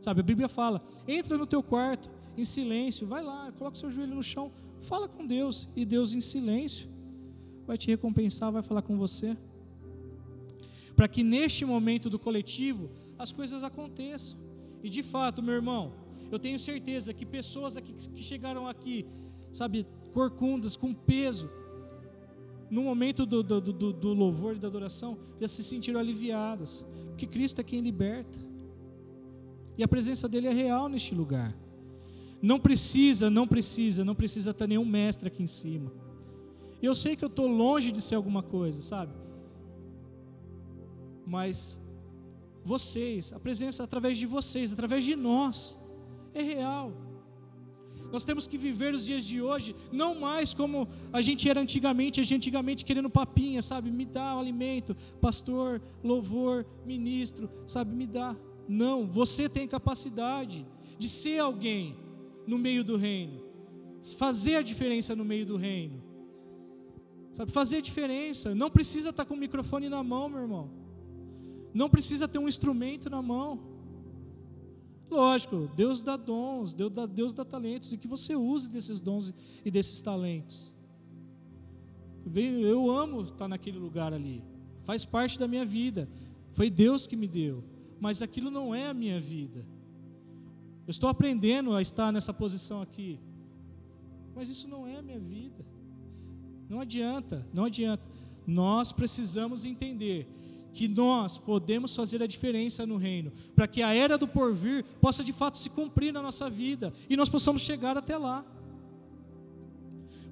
Sabe, 0.00 0.20
a 0.20 0.22
Bíblia 0.24 0.48
fala: 0.48 0.82
entra 1.06 1.36
no 1.36 1.46
teu 1.46 1.62
quarto, 1.62 2.10
em 2.36 2.44
silêncio, 2.44 3.06
vai 3.06 3.22
lá, 3.22 3.52
coloca 3.52 3.76
seu 3.76 3.90
joelho 3.90 4.14
no 4.14 4.22
chão, 4.22 4.50
fala 4.80 5.08
com 5.08 5.26
Deus, 5.26 5.68
e 5.76 5.84
Deus 5.84 6.14
em 6.14 6.20
silêncio 6.20 6.88
vai 7.66 7.76
te 7.76 7.88
recompensar, 7.88 8.50
vai 8.50 8.62
falar 8.62 8.82
com 8.82 8.96
você. 8.96 9.36
Para 10.96 11.08
que 11.08 11.22
neste 11.22 11.64
momento 11.64 12.10
do 12.10 12.18
coletivo 12.18 12.90
as 13.18 13.32
coisas 13.32 13.62
aconteçam. 13.62 14.38
E 14.82 14.88
de 14.88 15.02
fato, 15.02 15.42
meu 15.42 15.54
irmão, 15.54 15.92
eu 16.32 16.38
tenho 16.38 16.58
certeza 16.58 17.12
que 17.12 17.24
pessoas 17.24 17.76
aqui 17.76 17.92
que 17.92 18.22
chegaram 18.22 18.66
aqui, 18.66 19.06
sabe, 19.52 19.86
corcundas, 20.12 20.74
com 20.74 20.92
peso, 20.94 21.50
no 22.70 22.82
momento 22.82 23.26
do, 23.26 23.42
do, 23.42 23.60
do, 23.60 23.92
do 23.92 24.14
louvor 24.14 24.54
e 24.54 24.58
da 24.58 24.68
adoração, 24.68 25.18
já 25.40 25.48
se 25.48 25.64
sentiram 25.64 25.98
aliviadas, 25.98 26.86
porque 27.08 27.26
Cristo 27.26 27.60
é 27.60 27.64
quem 27.64 27.80
liberta, 27.80 28.38
e 29.76 29.82
a 29.82 29.88
presença 29.88 30.28
dele 30.28 30.46
é 30.46 30.52
real 30.52 30.88
neste 30.88 31.14
lugar. 31.14 31.54
Não 32.40 32.60
precisa, 32.60 33.28
não 33.28 33.46
precisa, 33.46 34.04
não 34.04 34.14
precisa 34.14 34.54
ter 34.54 34.68
nenhum 34.68 34.84
mestre 34.84 35.28
aqui 35.28 35.42
em 35.42 35.46
cima. 35.46 35.92
Eu 36.80 36.94
sei 36.94 37.16
que 37.16 37.24
eu 37.24 37.28
estou 37.28 37.46
longe 37.46 37.90
de 37.90 38.00
ser 38.00 38.14
alguma 38.14 38.42
coisa, 38.42 38.80
sabe? 38.82 39.12
Mas 41.26 41.78
vocês, 42.64 43.32
a 43.32 43.40
presença 43.40 43.84
através 43.84 44.16
de 44.16 44.26
vocês, 44.26 44.72
através 44.72 45.04
de 45.04 45.16
nós, 45.16 45.76
é 46.32 46.42
real. 46.42 46.92
Nós 48.12 48.24
temos 48.24 48.46
que 48.46 48.58
viver 48.58 48.92
os 48.92 49.06
dias 49.06 49.24
de 49.24 49.40
hoje, 49.40 49.74
não 49.92 50.14
mais 50.14 50.52
como 50.52 50.88
a 51.12 51.22
gente 51.22 51.48
era 51.48 51.60
antigamente, 51.60 52.20
a 52.20 52.24
gente 52.24 52.40
antigamente 52.40 52.84
querendo 52.84 53.08
papinha, 53.08 53.62
sabe? 53.62 53.90
Me 53.90 54.04
dá 54.04 54.36
o 54.36 54.40
alimento, 54.40 54.96
pastor, 55.20 55.80
louvor, 56.02 56.66
ministro, 56.84 57.48
sabe? 57.66 57.94
Me 57.94 58.06
dá. 58.06 58.36
Não, 58.68 59.06
você 59.06 59.48
tem 59.48 59.66
capacidade 59.68 60.66
de 60.98 61.08
ser 61.08 61.38
alguém 61.38 61.96
no 62.46 62.58
meio 62.58 62.82
do 62.82 62.96
reino, 62.96 63.42
fazer 64.16 64.56
a 64.56 64.62
diferença 64.62 65.14
no 65.14 65.24
meio 65.24 65.46
do 65.46 65.56
reino, 65.56 66.02
sabe? 67.32 67.50
Fazer 67.52 67.76
a 67.76 67.80
diferença. 67.80 68.54
Não 68.54 68.70
precisa 68.70 69.10
estar 69.10 69.24
com 69.24 69.34
o 69.34 69.36
microfone 69.36 69.88
na 69.88 70.02
mão, 70.02 70.28
meu 70.28 70.40
irmão. 70.40 70.70
Não 71.72 71.88
precisa 71.88 72.26
ter 72.26 72.38
um 72.38 72.48
instrumento 72.48 73.08
na 73.08 73.22
mão. 73.22 73.69
Lógico, 75.10 75.68
Deus 75.74 76.02
dá 76.02 76.16
dons, 76.16 76.72
Deus 76.72 76.92
dá, 76.92 77.04
Deus 77.04 77.34
dá 77.34 77.44
talentos, 77.44 77.92
e 77.92 77.98
que 77.98 78.06
você 78.06 78.36
use 78.36 78.70
desses 78.70 79.00
dons 79.00 79.34
e 79.64 79.70
desses 79.70 80.00
talentos. 80.00 80.72
Eu 82.34 82.88
amo 82.88 83.22
estar 83.22 83.48
naquele 83.48 83.78
lugar 83.78 84.12
ali, 84.12 84.44
faz 84.84 85.04
parte 85.04 85.38
da 85.38 85.48
minha 85.48 85.64
vida, 85.64 86.08
foi 86.52 86.70
Deus 86.70 87.08
que 87.08 87.16
me 87.16 87.26
deu, 87.26 87.64
mas 87.98 88.22
aquilo 88.22 88.50
não 88.50 88.72
é 88.72 88.86
a 88.86 88.94
minha 88.94 89.18
vida. 89.18 89.66
Eu 90.86 90.90
estou 90.90 91.08
aprendendo 91.10 91.74
a 91.74 91.82
estar 91.82 92.12
nessa 92.12 92.32
posição 92.32 92.80
aqui, 92.80 93.18
mas 94.34 94.48
isso 94.48 94.68
não 94.68 94.86
é 94.86 94.96
a 94.96 95.02
minha 95.02 95.18
vida. 95.18 95.66
Não 96.68 96.80
adianta, 96.80 97.44
não 97.52 97.64
adianta. 97.64 98.08
Nós 98.46 98.92
precisamos 98.92 99.64
entender 99.64 100.28
que 100.72 100.86
nós 100.86 101.38
podemos 101.38 101.94
fazer 101.94 102.22
a 102.22 102.26
diferença 102.26 102.86
no 102.86 102.96
reino, 102.96 103.32
para 103.54 103.66
que 103.66 103.82
a 103.82 103.92
era 103.92 104.16
do 104.16 104.28
porvir 104.28 104.84
possa 105.00 105.24
de 105.24 105.32
fato 105.32 105.58
se 105.58 105.70
cumprir 105.70 106.12
na 106.12 106.22
nossa 106.22 106.48
vida 106.48 106.92
e 107.08 107.16
nós 107.16 107.28
possamos 107.28 107.62
chegar 107.62 107.96
até 107.96 108.16
lá. 108.16 108.44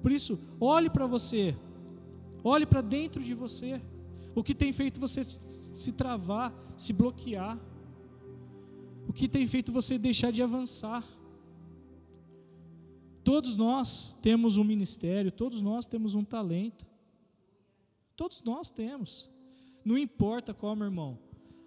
Por 0.01 0.11
isso, 0.11 0.39
olhe 0.59 0.89
para 0.89 1.05
você, 1.05 1.55
olhe 2.43 2.65
para 2.65 2.81
dentro 2.81 3.21
de 3.21 3.33
você, 3.33 3.81
o 4.33 4.43
que 4.43 4.55
tem 4.55 4.71
feito 4.71 4.99
você 4.99 5.23
se 5.23 5.91
travar, 5.91 6.53
se 6.77 6.93
bloquear, 6.93 7.59
o 9.07 9.11
que 9.11 9.27
tem 9.27 9.45
feito 9.45 9.71
você 9.71 9.97
deixar 9.97 10.31
de 10.31 10.41
avançar. 10.41 11.03
Todos 13.23 13.57
nós 13.57 14.15
temos 14.21 14.55
um 14.55 14.63
ministério, 14.63 15.31
todos 15.31 15.61
nós 15.61 15.85
temos 15.85 16.15
um 16.15 16.23
talento, 16.23 16.85
todos 18.15 18.41
nós 18.43 18.71
temos. 18.71 19.29
Não 19.83 19.97
importa 19.97 20.53
qual, 20.53 20.75
meu 20.75 20.85
irmão. 20.85 21.17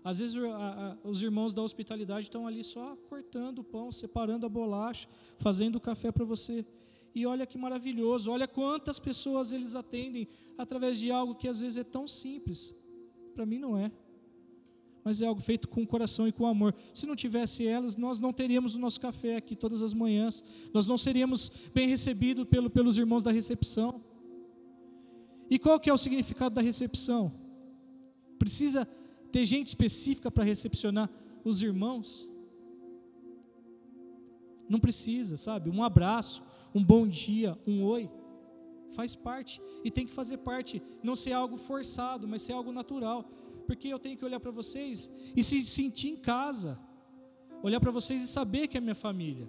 Às 0.05 0.19
vezes 0.19 0.37
a, 0.37 0.97
a, 1.05 1.09
os 1.09 1.23
irmãos 1.23 1.55
da 1.55 1.63
hospitalidade 1.63 2.27
estão 2.27 2.47
ali 2.47 2.65
só 2.65 2.97
cortando 3.09 3.61
o 3.61 3.65
pão, 3.65 3.93
separando 3.93 4.47
a 4.47 4.49
bolacha, 4.49 5.09
fazendo 5.39 5.77
o 5.77 5.81
café 5.81 6.11
para 6.11 6.25
você. 6.25 6.65
E 7.15 7.27
olha 7.27 7.47
que 7.47 7.59
maravilhoso, 7.59 8.31
olha 8.31 8.49
quantas 8.49 8.99
pessoas 8.99 9.53
eles 9.53 9.77
atendem 9.77 10.27
através 10.57 10.99
de 10.99 11.11
algo 11.11 11.35
que 11.35 11.47
às 11.47 11.61
vezes 11.61 11.77
é 11.77 11.85
tão 11.85 12.09
simples. 12.09 12.75
Para 13.35 13.47
mim 13.47 13.59
não 13.59 13.77
é. 13.77 13.93
Mas 15.05 15.21
é 15.21 15.27
algo 15.27 15.41
feito 15.41 15.69
com 15.69 15.85
coração 15.85 16.27
e 16.27 16.33
com 16.33 16.47
amor. 16.47 16.75
Se 16.95 17.07
não 17.07 17.17
tivesse 17.17 17.67
elas, 17.67 17.97
nós 17.97 18.21
não 18.21 18.33
teríamos 18.33 18.75
o 18.75 18.79
nosso 18.79 19.01
café 19.01 19.37
aqui 19.37 19.55
todas 19.57 19.83
as 19.83 19.93
manhãs. 19.93 20.43
Nós 20.73 20.87
não 20.87 20.97
seríamos 20.97 21.51
bem 21.75 21.89
recebidos 21.89 22.47
pelo, 22.47 22.71
pelos 22.71 22.97
irmãos 22.97 23.25
da 23.25 23.33
recepção. 23.33 24.01
E 25.51 25.59
qual 25.59 25.79
que 25.79 25.91
é 25.91 25.93
o 25.93 25.99
significado 25.99 26.55
da 26.55 26.63
recepção? 26.63 27.33
Precisa 28.43 28.89
ter 29.31 29.45
gente 29.45 29.69
específica 29.69 30.29
para 30.29 30.43
recepcionar 30.43 31.09
os 31.45 31.63
irmãos? 31.63 32.29
Não 34.69 34.81
precisa, 34.81 35.37
sabe? 35.37 35.71
Um 35.71 35.81
abraço, 35.81 36.43
um 36.75 36.83
bom 36.83 37.07
dia, 37.07 37.57
um 37.65 37.85
oi, 37.85 38.11
faz 38.91 39.15
parte 39.15 39.63
e 39.85 39.93
tem 39.93 40.05
que 40.05 40.13
fazer 40.13 40.39
parte, 40.39 40.83
não 41.05 41.15
ser 41.15 41.31
algo 41.31 41.57
forçado, 41.57 42.27
mas 42.27 42.43
ser 42.43 42.53
algo 42.53 42.73
natural, 42.73 43.31
porque 43.65 43.87
eu 43.87 43.99
tenho 44.01 44.17
que 44.17 44.25
olhar 44.25 44.41
para 44.41 44.51
vocês 44.51 45.09
e 45.37 45.41
se 45.41 45.63
sentir 45.63 46.09
em 46.09 46.17
casa, 46.17 46.77
olhar 47.63 47.79
para 47.79 47.93
vocês 47.93 48.25
e 48.25 48.27
saber 48.27 48.67
que 48.67 48.77
é 48.77 48.81
minha 48.81 48.97
família. 48.97 49.49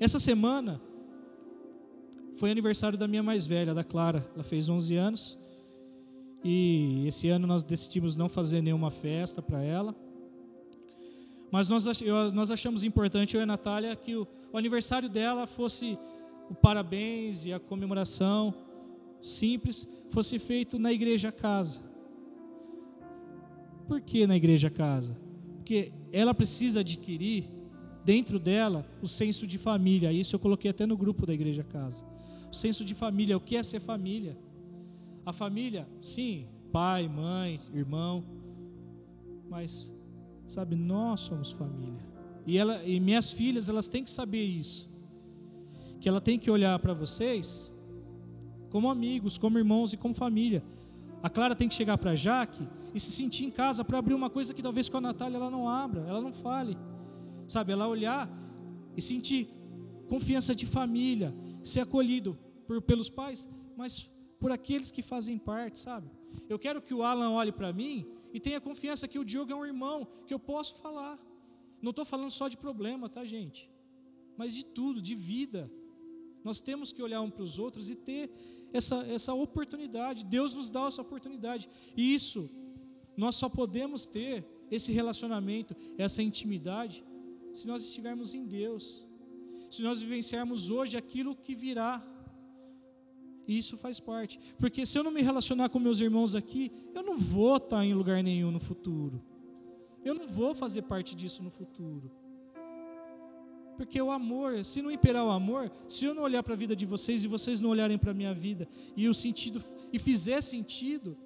Essa 0.00 0.18
semana 0.18 0.80
foi 2.36 2.50
aniversário 2.50 2.96
da 2.96 3.06
minha 3.06 3.22
mais 3.22 3.46
velha, 3.46 3.74
da 3.74 3.84
Clara, 3.84 4.26
ela 4.34 4.42
fez 4.42 4.66
11 4.66 4.96
anos. 4.96 5.45
E 6.44 7.04
esse 7.06 7.28
ano 7.28 7.46
nós 7.46 7.64
decidimos 7.64 8.16
não 8.16 8.28
fazer 8.28 8.60
nenhuma 8.60 8.90
festa 8.90 9.42
para 9.42 9.62
ela. 9.62 9.94
Mas 11.50 11.68
nós, 11.68 11.84
nós 12.32 12.50
achamos 12.50 12.84
importante, 12.84 13.34
eu 13.34 13.40
e 13.40 13.42
a 13.42 13.46
Natália, 13.46 13.94
que 13.96 14.14
o, 14.16 14.26
o 14.52 14.58
aniversário 14.58 15.08
dela 15.08 15.46
fosse 15.46 15.98
o 16.50 16.54
parabéns 16.54 17.46
e 17.46 17.52
a 17.52 17.58
comemoração 17.58 18.54
simples 19.20 19.88
fosse 20.10 20.38
feito 20.38 20.78
na 20.78 20.92
igreja 20.92 21.32
casa. 21.32 21.80
Por 23.88 24.00
que 24.00 24.26
na 24.26 24.36
igreja 24.36 24.70
casa? 24.70 25.16
Porque 25.56 25.92
ela 26.12 26.34
precisa 26.34 26.80
adquirir 26.80 27.44
dentro 28.04 28.38
dela 28.38 28.86
o 29.02 29.08
senso 29.08 29.46
de 29.46 29.58
família. 29.58 30.12
Isso 30.12 30.36
eu 30.36 30.40
coloquei 30.40 30.70
até 30.70 30.86
no 30.86 30.96
grupo 30.96 31.26
da 31.26 31.34
igreja 31.34 31.64
casa. 31.64 32.04
O 32.50 32.54
senso 32.54 32.84
de 32.84 32.94
família, 32.94 33.36
o 33.36 33.40
que 33.40 33.56
é 33.56 33.62
ser 33.62 33.80
família? 33.80 34.36
A 35.26 35.32
família, 35.32 35.88
sim, 36.00 36.46
pai, 36.70 37.08
mãe, 37.08 37.60
irmão, 37.74 38.24
mas 39.50 39.92
sabe, 40.46 40.76
nós 40.76 41.22
somos 41.22 41.50
família. 41.50 42.06
E 42.46 42.56
ela 42.56 42.84
e 42.84 43.00
minhas 43.00 43.32
filhas, 43.32 43.68
elas 43.68 43.88
têm 43.88 44.04
que 44.04 44.10
saber 44.10 44.44
isso. 44.44 44.88
Que 46.00 46.08
ela 46.08 46.20
tem 46.20 46.38
que 46.38 46.48
olhar 46.48 46.78
para 46.78 46.94
vocês 46.94 47.72
como 48.70 48.88
amigos, 48.88 49.36
como 49.36 49.58
irmãos 49.58 49.92
e 49.92 49.96
como 49.96 50.14
família. 50.14 50.62
A 51.22 51.28
Clara 51.28 51.56
tem 51.56 51.68
que 51.68 51.74
chegar 51.74 51.98
para 51.98 52.12
a 52.12 52.14
Jaque 52.14 52.68
e 52.94 53.00
se 53.00 53.10
sentir 53.10 53.46
em 53.46 53.50
casa 53.50 53.84
para 53.84 53.98
abrir 53.98 54.14
uma 54.14 54.30
coisa 54.30 54.54
que 54.54 54.62
talvez 54.62 54.88
com 54.88 54.98
a 54.98 55.00
Natália 55.00 55.38
ela 55.38 55.50
não 55.50 55.68
abra, 55.68 56.02
ela 56.02 56.20
não 56.20 56.32
fale. 56.32 56.78
Sabe, 57.48 57.72
ela 57.72 57.88
olhar 57.88 58.30
e 58.96 59.02
sentir 59.02 59.48
confiança 60.08 60.54
de 60.54 60.66
família, 60.66 61.34
ser 61.64 61.80
acolhido 61.80 62.38
por, 62.64 62.80
pelos 62.80 63.10
pais, 63.10 63.48
mas 63.76 64.08
por 64.38 64.52
aqueles 64.52 64.90
que 64.90 65.02
fazem 65.02 65.38
parte, 65.38 65.78
sabe? 65.78 66.10
Eu 66.48 66.58
quero 66.58 66.82
que 66.82 66.94
o 66.94 67.02
Alan 67.02 67.30
olhe 67.30 67.52
para 67.52 67.72
mim 67.72 68.06
e 68.32 68.40
tenha 68.40 68.60
confiança 68.60 69.08
que 69.08 69.18
o 69.18 69.24
Diogo 69.24 69.52
é 69.52 69.56
um 69.56 69.64
irmão, 69.64 70.06
que 70.26 70.34
eu 70.34 70.38
posso 70.38 70.76
falar. 70.76 71.18
Não 71.80 71.90
estou 71.90 72.04
falando 72.04 72.30
só 72.30 72.48
de 72.48 72.56
problema, 72.56 73.08
tá, 73.08 73.24
gente? 73.24 73.70
Mas 74.36 74.54
de 74.54 74.64
tudo, 74.64 75.00
de 75.00 75.14
vida. 75.14 75.70
Nós 76.44 76.60
temos 76.60 76.92
que 76.92 77.02
olhar 77.02 77.20
um 77.20 77.30
para 77.30 77.42
os 77.42 77.58
outros 77.58 77.90
e 77.90 77.94
ter 77.94 78.30
essa, 78.72 78.96
essa 79.08 79.34
oportunidade. 79.34 80.24
Deus 80.24 80.54
nos 80.54 80.70
dá 80.70 80.86
essa 80.86 81.02
oportunidade. 81.02 81.68
E 81.96 82.14
isso, 82.14 82.50
nós 83.16 83.34
só 83.36 83.48
podemos 83.48 84.06
ter 84.06 84.44
esse 84.70 84.92
relacionamento, 84.92 85.74
essa 85.96 86.22
intimidade, 86.22 87.04
se 87.52 87.66
nós 87.66 87.82
estivermos 87.82 88.34
em 88.34 88.44
Deus. 88.44 89.04
Se 89.70 89.82
nós 89.82 90.00
vivenciarmos 90.00 90.70
hoje 90.70 90.96
aquilo 90.96 91.34
que 91.34 91.54
virá. 91.54 92.04
E 93.46 93.58
isso 93.58 93.76
faz 93.76 94.00
parte. 94.00 94.38
Porque 94.58 94.84
se 94.84 94.98
eu 94.98 95.04
não 95.04 95.10
me 95.10 95.22
relacionar 95.22 95.68
com 95.68 95.78
meus 95.78 96.00
irmãos 96.00 96.34
aqui, 96.34 96.72
eu 96.94 97.02
não 97.02 97.16
vou 97.16 97.56
estar 97.56 97.84
em 97.84 97.94
lugar 97.94 98.22
nenhum 98.22 98.50
no 98.50 98.60
futuro. 98.60 99.22
Eu 100.04 100.14
não 100.14 100.26
vou 100.26 100.54
fazer 100.54 100.82
parte 100.82 101.14
disso 101.14 101.42
no 101.42 101.50
futuro. 101.50 102.10
Porque 103.76 104.00
o 104.00 104.10
amor, 104.10 104.64
se 104.64 104.80
não 104.80 104.90
imperar 104.90 105.24
o 105.24 105.30
amor, 105.30 105.70
se 105.88 106.04
eu 106.06 106.14
não 106.14 106.22
olhar 106.22 106.42
para 106.42 106.54
a 106.54 106.56
vida 106.56 106.74
de 106.74 106.86
vocês 106.86 107.22
e 107.22 107.28
vocês 107.28 107.60
não 107.60 107.70
olharem 107.70 107.98
para 107.98 108.10
a 108.10 108.14
minha 108.14 108.32
vida 108.32 108.66
e 108.96 109.08
o 109.08 109.14
sentido 109.14 109.62
e 109.92 109.98
fizer 109.98 110.40
sentido, 110.40 111.16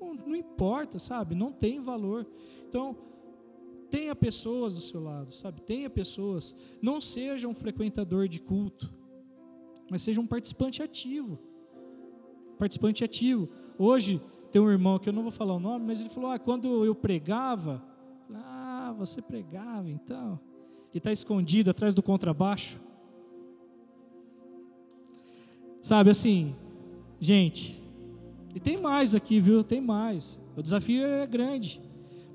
não, 0.00 0.14
não 0.14 0.36
importa, 0.36 0.98
sabe? 0.98 1.34
Não 1.34 1.52
tem 1.52 1.80
valor. 1.80 2.26
Então, 2.68 2.96
tenha 3.90 4.14
pessoas 4.14 4.74
do 4.74 4.80
seu 4.80 5.00
lado, 5.00 5.32
sabe? 5.32 5.60
Tenha 5.60 5.88
pessoas. 5.88 6.54
Não 6.82 7.00
seja 7.00 7.46
um 7.46 7.54
frequentador 7.54 8.26
de 8.26 8.40
culto, 8.40 8.92
mas 9.88 10.02
seja 10.02 10.20
um 10.20 10.26
participante 10.26 10.82
ativo. 10.82 11.38
Participante 12.58 13.04
ativo. 13.04 13.48
Hoje 13.78 14.20
tem 14.50 14.60
um 14.60 14.70
irmão 14.70 14.98
que 14.98 15.08
eu 15.08 15.12
não 15.12 15.22
vou 15.22 15.32
falar 15.32 15.54
o 15.54 15.60
nome, 15.60 15.84
mas 15.86 16.00
ele 16.00 16.08
falou: 16.08 16.30
ah, 16.30 16.38
quando 16.38 16.84
eu 16.84 16.94
pregava, 16.94 17.82
ah, 18.32 18.94
você 18.96 19.20
pregava 19.20 19.90
então 19.90 20.38
e 20.92 20.98
está 20.98 21.10
escondido 21.10 21.70
atrás 21.70 21.94
do 21.94 22.02
contrabaixo. 22.02 22.80
Sabe 25.82 26.10
assim, 26.10 26.54
gente, 27.20 27.82
e 28.54 28.60
tem 28.60 28.80
mais 28.80 29.14
aqui, 29.14 29.40
viu? 29.40 29.64
Tem 29.64 29.80
mais. 29.80 30.40
O 30.56 30.62
desafio 30.62 31.04
é 31.04 31.26
grande, 31.26 31.82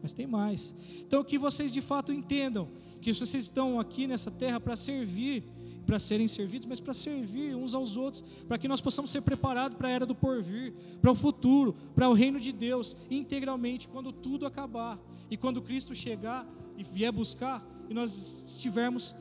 mas 0.03 0.12
tem 0.12 0.27
mais. 0.27 0.73
Então, 0.99 1.23
que 1.23 1.38
vocês 1.38 1.71
de 1.71 1.82
fato 1.82 2.12
entendam 2.12 2.67
que 3.01 3.13
vocês 3.13 3.45
estão 3.45 3.79
aqui 3.79 4.05
nessa 4.08 4.29
terra 4.29 4.60
para 4.60 4.75
servir, 4.75 5.43
para 5.89 5.97
serem 5.97 6.28
servidos, 6.28 6.67
mas 6.67 6.80
para 6.80 6.93
servir 6.93 7.56
uns 7.56 7.73
aos 7.73 7.97
outros, 7.97 8.23
para 8.47 8.60
que 8.60 8.67
nós 8.67 8.80
possamos 8.80 9.10
ser 9.10 9.21
preparados 9.23 9.75
para 9.75 9.88
a 9.88 9.91
era 9.91 10.06
do 10.06 10.13
porvir, 10.13 10.71
para 11.02 11.12
o 11.12 11.15
futuro, 11.15 11.75
para 11.95 12.08
o 12.08 12.13
reino 12.13 12.39
de 12.39 12.52
Deus, 12.52 12.95
integralmente, 13.10 13.88
quando 13.88 14.12
tudo 14.12 14.45
acabar 14.45 14.99
e 15.32 15.36
quando 15.36 15.63
Cristo 15.63 15.95
chegar 15.95 16.47
e 16.78 16.84
vier 16.84 17.12
buscar, 17.12 17.67
e 17.89 17.93
nós 17.95 18.45
estivermos 18.47 19.15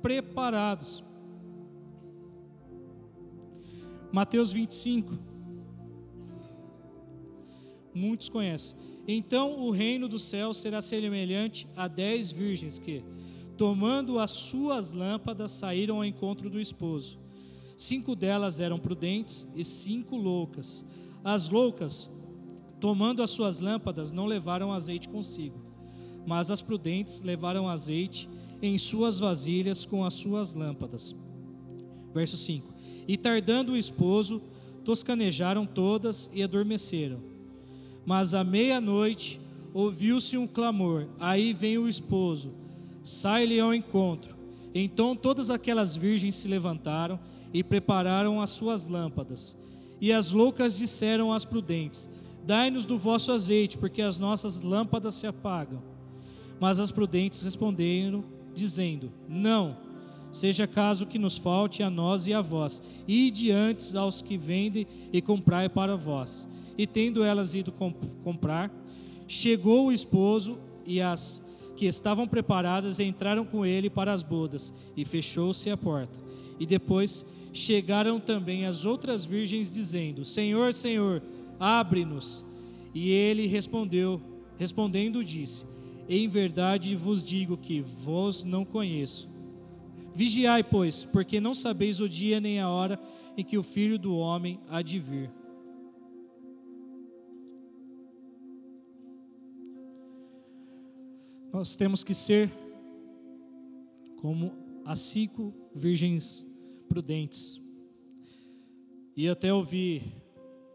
preparados. 0.00 1.02
Mateus 4.12 4.52
25. 4.52 5.18
Muitos 7.92 8.28
conhecem. 8.28 8.76
Então 9.08 9.58
o 9.58 9.72
reino 9.72 10.06
do 10.06 10.20
céu 10.20 10.54
será 10.54 10.80
semelhante 10.80 11.66
a 11.74 11.88
dez 11.88 12.30
virgens 12.30 12.78
que, 12.78 13.02
tomando 13.62 14.18
as 14.18 14.32
suas 14.32 14.92
lâmpadas, 14.92 15.52
saíram 15.52 15.96
ao 15.96 16.04
encontro 16.04 16.50
do 16.50 16.60
esposo. 16.60 17.18
Cinco 17.76 18.16
delas 18.16 18.58
eram 18.58 18.78
prudentes 18.78 19.46
e 19.54 19.62
cinco 19.62 20.16
loucas. 20.16 20.84
As 21.22 21.48
loucas, 21.48 22.10
tomando 22.80 23.22
as 23.22 23.30
suas 23.30 23.60
lâmpadas, 23.60 24.10
não 24.10 24.26
levaram 24.26 24.72
azeite 24.72 25.08
consigo 25.08 25.72
mas 26.26 26.50
as 26.50 26.62
prudentes 26.62 27.22
levaram 27.22 27.68
azeite 27.68 28.28
em 28.60 28.78
suas 28.78 29.18
vasilhas 29.18 29.84
com 29.84 30.04
as 30.04 30.14
suas 30.14 30.54
lâmpadas. 30.54 31.14
Verso 32.14 32.36
5: 32.36 32.72
E 33.08 33.16
tardando 33.16 33.72
o 33.72 33.76
esposo, 33.76 34.40
toscanejaram 34.84 35.66
todas 35.66 36.30
e 36.32 36.42
adormeceram. 36.42 37.20
Mas 38.04 38.34
à 38.34 38.44
meia-noite 38.44 39.40
ouviu-se 39.74 40.36
um 40.36 40.46
clamor: 40.46 41.08
Aí 41.18 41.52
vem 41.52 41.78
o 41.78 41.88
esposo, 41.88 42.52
sai-lhe 43.02 43.58
ao 43.58 43.74
encontro. 43.74 44.36
Então 44.74 45.14
todas 45.14 45.50
aquelas 45.50 45.94
virgens 45.94 46.34
se 46.36 46.48
levantaram 46.48 47.18
e 47.52 47.62
prepararam 47.62 48.40
as 48.40 48.50
suas 48.50 48.86
lâmpadas. 48.86 49.56
E 50.00 50.12
as 50.12 50.32
loucas 50.32 50.78
disseram 50.78 51.32
às 51.32 51.44
prudentes: 51.44 52.08
Dai-nos 52.44 52.84
do 52.84 52.98
vosso 52.98 53.30
azeite, 53.32 53.78
porque 53.78 54.02
as 54.02 54.18
nossas 54.18 54.60
lâmpadas 54.60 55.14
se 55.14 55.26
apagam. 55.26 55.82
Mas 56.58 56.80
as 56.80 56.90
prudentes 56.90 57.42
responderam, 57.42 58.24
dizendo: 58.54 59.12
Não, 59.28 59.76
seja 60.32 60.66
caso 60.66 61.06
que 61.06 61.18
nos 61.18 61.36
falte 61.36 61.82
a 61.82 61.90
nós 61.90 62.26
e 62.26 62.34
a 62.34 62.40
vós, 62.40 62.82
e 63.06 63.30
diante 63.30 63.96
aos 63.96 64.22
que 64.22 64.36
vendem 64.36 64.86
e 65.12 65.20
comprai 65.20 65.68
para 65.68 65.96
vós. 65.96 66.48
E 66.76 66.86
tendo 66.86 67.22
elas 67.22 67.54
ido 67.54 67.70
comp 67.70 68.02
comprar, 68.24 68.70
chegou 69.28 69.86
o 69.86 69.92
esposo 69.92 70.58
e 70.86 71.00
as 71.00 71.44
que 71.76 71.86
estavam 71.86 72.28
preparadas 72.28 73.00
entraram 73.00 73.44
com 73.44 73.64
ele 73.64 73.88
para 73.88 74.12
as 74.12 74.22
bodas, 74.22 74.72
e 74.96 75.04
fechou-se 75.04 75.70
a 75.70 75.76
porta. 75.76 76.18
E 76.58 76.66
depois 76.66 77.26
chegaram 77.52 78.20
também 78.20 78.66
as 78.66 78.84
outras 78.84 79.24
virgens, 79.24 79.70
dizendo: 79.70 80.24
Senhor, 80.24 80.72
Senhor, 80.72 81.22
abre-nos. 81.58 82.44
E 82.94 83.10
ele 83.10 83.46
respondeu, 83.46 84.20
respondendo, 84.58 85.24
disse: 85.24 85.64
em 86.08 86.26
verdade 86.28 86.94
vos 86.96 87.24
digo 87.24 87.56
que 87.56 87.80
vos 87.80 88.44
não 88.44 88.64
conheço. 88.64 89.30
Vigiai, 90.14 90.62
pois, 90.62 91.04
porque 91.04 91.40
não 91.40 91.54
sabeis 91.54 92.00
o 92.00 92.08
dia 92.08 92.40
nem 92.40 92.60
a 92.60 92.68
hora 92.68 93.00
em 93.36 93.42
que 93.42 93.56
o 93.56 93.62
Filho 93.62 93.98
do 93.98 94.14
Homem 94.16 94.60
há 94.68 94.82
de 94.82 94.98
vir. 94.98 95.30
Nós 101.52 101.76
temos 101.76 102.02
que 102.02 102.14
ser 102.14 102.50
como 104.22 104.52
as 104.86 105.00
cinco 105.00 105.52
virgens 105.74 106.46
prudentes. 106.88 107.60
E 109.14 109.28
até 109.28 109.52
ouvi 109.52 110.02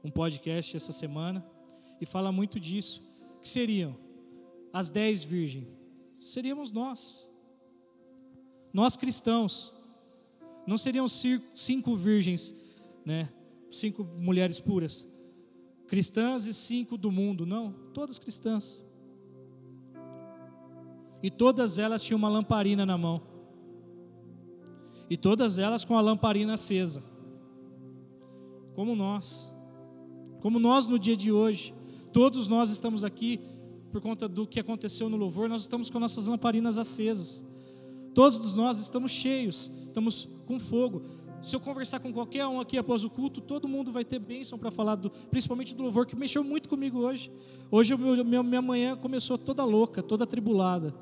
um 0.03 0.11
podcast 0.11 0.77
essa 0.77 0.91
semana 0.91 1.43
e 1.99 2.05
fala 2.05 2.31
muito 2.31 2.59
disso. 2.59 3.01
Que 3.41 3.49
seriam 3.49 3.95
as 4.71 4.91
dez 4.91 5.23
virgens, 5.23 5.67
seríamos 6.15 6.71
nós. 6.71 7.27
Nós 8.71 8.95
cristãos. 8.95 9.73
Não 10.67 10.77
seriam 10.77 11.07
cinco 11.07 11.95
virgens, 11.95 12.53
né? 13.03 13.33
Cinco 13.71 14.03
mulheres 14.03 14.59
puras. 14.59 15.07
Cristãs 15.87 16.45
e 16.45 16.53
cinco 16.53 16.97
do 16.97 17.11
mundo, 17.11 17.45
não. 17.45 17.71
Todas 17.93 18.19
cristãs. 18.19 18.83
E 21.21 21.31
todas 21.31 21.77
elas 21.77 22.03
tinham 22.03 22.17
uma 22.17 22.29
lamparina 22.29 22.85
na 22.85 22.97
mão. 22.97 23.21
E 25.09 25.17
todas 25.17 25.57
elas 25.57 25.85
com 25.85 25.97
a 25.97 26.01
lamparina 26.01 26.53
acesa. 26.53 27.03
Como 28.75 28.95
nós. 28.95 29.53
Como 30.41 30.59
nós 30.59 30.87
no 30.87 30.99
dia 30.99 31.17
de 31.17 31.31
hoje. 31.31 31.73
Todos 32.13 32.47
nós 32.47 32.69
estamos 32.69 33.03
aqui 33.03 33.39
por 33.91 34.01
conta 34.01 34.27
do 34.27 34.45
que 34.45 34.59
aconteceu 34.59 35.09
no 35.09 35.17
louvor, 35.17 35.49
nós 35.49 35.63
estamos 35.63 35.89
com 35.89 35.99
nossas 35.99 36.27
lamparinas 36.27 36.77
acesas. 36.77 37.45
Todos 38.13 38.55
nós 38.55 38.79
estamos 38.79 39.11
cheios, 39.11 39.71
estamos 39.85 40.27
com 40.45 40.59
fogo. 40.59 41.03
Se 41.41 41.55
eu 41.55 41.59
conversar 41.59 41.99
com 41.99 42.11
qualquer 42.11 42.45
um 42.47 42.59
aqui 42.59 42.77
após 42.77 43.03
o 43.03 43.09
culto, 43.09 43.39
todo 43.39 43.67
mundo 43.67 43.91
vai 43.91 44.03
ter 44.03 44.19
bênção 44.19 44.57
para 44.57 44.71
falar, 44.71 44.95
do, 44.95 45.09
principalmente 45.09 45.75
do 45.75 45.83
louvor, 45.83 46.05
que 46.05 46.15
mexeu 46.15 46.43
muito 46.43 46.67
comigo 46.67 46.99
hoje. 46.99 47.31
Hoje 47.69 47.95
minha 47.95 48.61
manhã 48.61 48.95
começou 48.95 49.37
toda 49.37 49.63
louca, 49.63 50.01
toda 50.01 50.23
atribulada. 50.23 50.93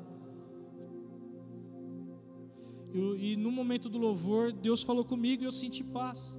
E, 2.96 3.32
e 3.32 3.36
no 3.36 3.50
momento 3.52 3.88
do 3.88 3.98
louvor, 3.98 4.52
Deus 4.52 4.82
falou 4.82 5.04
comigo 5.04 5.42
e 5.42 5.46
eu 5.46 5.52
senti 5.52 5.84
paz. 5.84 6.38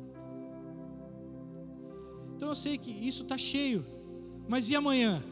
Então 2.35 2.49
eu 2.49 2.55
sei 2.55 2.77
que 2.77 2.91
isso 2.91 3.23
está 3.23 3.37
cheio. 3.37 3.85
Mas 4.47 4.69
e 4.69 4.75
amanhã? 4.75 5.23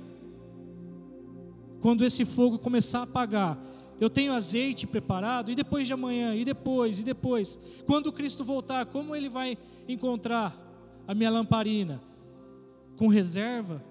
quando 1.81 2.03
esse 2.03 2.25
fogo 2.25 2.57
começar 2.57 3.01
a 3.01 3.03
apagar, 3.03 3.59
eu 3.99 4.09
tenho 4.09 4.33
azeite 4.33 4.87
preparado, 4.87 5.51
e 5.51 5.55
depois 5.55 5.85
de 5.85 5.93
amanhã, 5.93 6.33
e 6.33 6.43
depois, 6.43 6.97
e 6.97 7.03
depois. 7.03 7.59
Quando 7.85 8.11
Cristo 8.11 8.43
voltar, 8.43 8.87
como 8.87 9.15
ele 9.15 9.29
vai 9.29 9.55
encontrar 9.87 10.57
a 11.07 11.13
minha 11.13 11.29
lamparina? 11.29 12.01
com 12.95 13.07
reserva, 13.07 13.83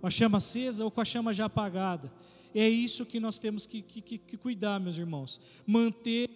com 0.00 0.06
a 0.06 0.10
chama 0.10 0.38
acesa 0.38 0.84
ou 0.84 0.90
com 0.90 1.00
a 1.00 1.04
chama 1.04 1.32
já 1.32 1.46
apagada. 1.46 2.12
É 2.58 2.66
isso 2.66 3.04
que 3.04 3.20
nós 3.20 3.38
temos 3.38 3.66
que, 3.66 3.82
que, 3.82 4.16
que 4.16 4.36
cuidar, 4.38 4.80
meus 4.80 4.96
irmãos. 4.96 5.38
Manter. 5.66 6.30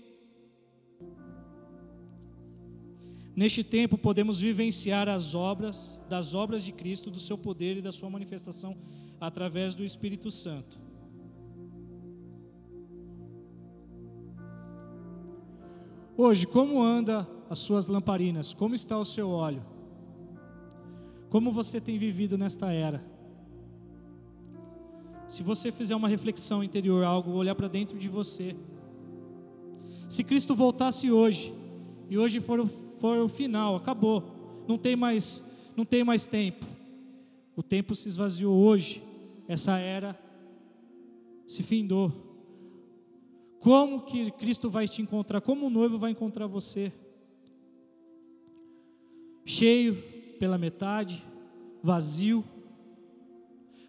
Neste 3.34 3.64
tempo 3.64 3.96
podemos 3.96 4.38
vivenciar 4.38 5.08
as 5.08 5.34
obras, 5.34 5.98
das 6.10 6.34
obras 6.34 6.62
de 6.62 6.72
Cristo, 6.72 7.10
do 7.10 7.18
seu 7.18 7.38
poder 7.38 7.78
e 7.78 7.80
da 7.80 7.90
sua 7.90 8.10
manifestação 8.10 8.76
através 9.18 9.74
do 9.74 9.82
Espírito 9.82 10.30
Santo. 10.30 10.78
Hoje, 16.18 16.46
como 16.46 16.82
anda 16.82 17.26
as 17.48 17.60
suas 17.60 17.86
lamparinas? 17.86 18.52
Como 18.52 18.74
está 18.74 18.98
o 18.98 19.06
seu 19.06 19.30
óleo? 19.30 19.64
Como 21.30 21.50
você 21.50 21.80
tem 21.80 21.96
vivido 21.96 22.36
nesta 22.36 22.70
era? 22.70 23.02
Se 25.30 25.44
você 25.44 25.70
fizer 25.70 25.94
uma 25.94 26.08
reflexão 26.08 26.62
interior, 26.64 27.04
algo, 27.04 27.30
olhar 27.30 27.54
para 27.54 27.68
dentro 27.68 27.96
de 27.96 28.08
você. 28.08 28.56
Se 30.08 30.24
Cristo 30.24 30.56
voltasse 30.56 31.08
hoje, 31.08 31.54
e 32.08 32.18
hoje 32.18 32.40
for, 32.40 32.66
for 32.98 33.16
o 33.18 33.28
final, 33.28 33.76
acabou. 33.76 34.24
Não 34.66 34.76
tem 34.76 34.96
mais, 34.96 35.40
não 35.76 35.84
tem 35.84 36.02
mais 36.02 36.26
tempo. 36.26 36.66
O 37.54 37.62
tempo 37.62 37.94
se 37.94 38.08
esvaziou 38.08 38.56
hoje. 38.56 39.04
Essa 39.46 39.78
era 39.78 40.18
se 41.46 41.62
findou. 41.62 42.12
Como 43.60 44.02
que 44.02 44.32
Cristo 44.32 44.68
vai 44.68 44.88
te 44.88 45.00
encontrar? 45.00 45.40
Como 45.40 45.66
o 45.66 45.70
noivo 45.70 45.96
vai 45.96 46.10
encontrar 46.10 46.48
você? 46.48 46.92
Cheio 49.44 49.94
pela 50.40 50.58
metade, 50.58 51.24
vazio. 51.80 52.42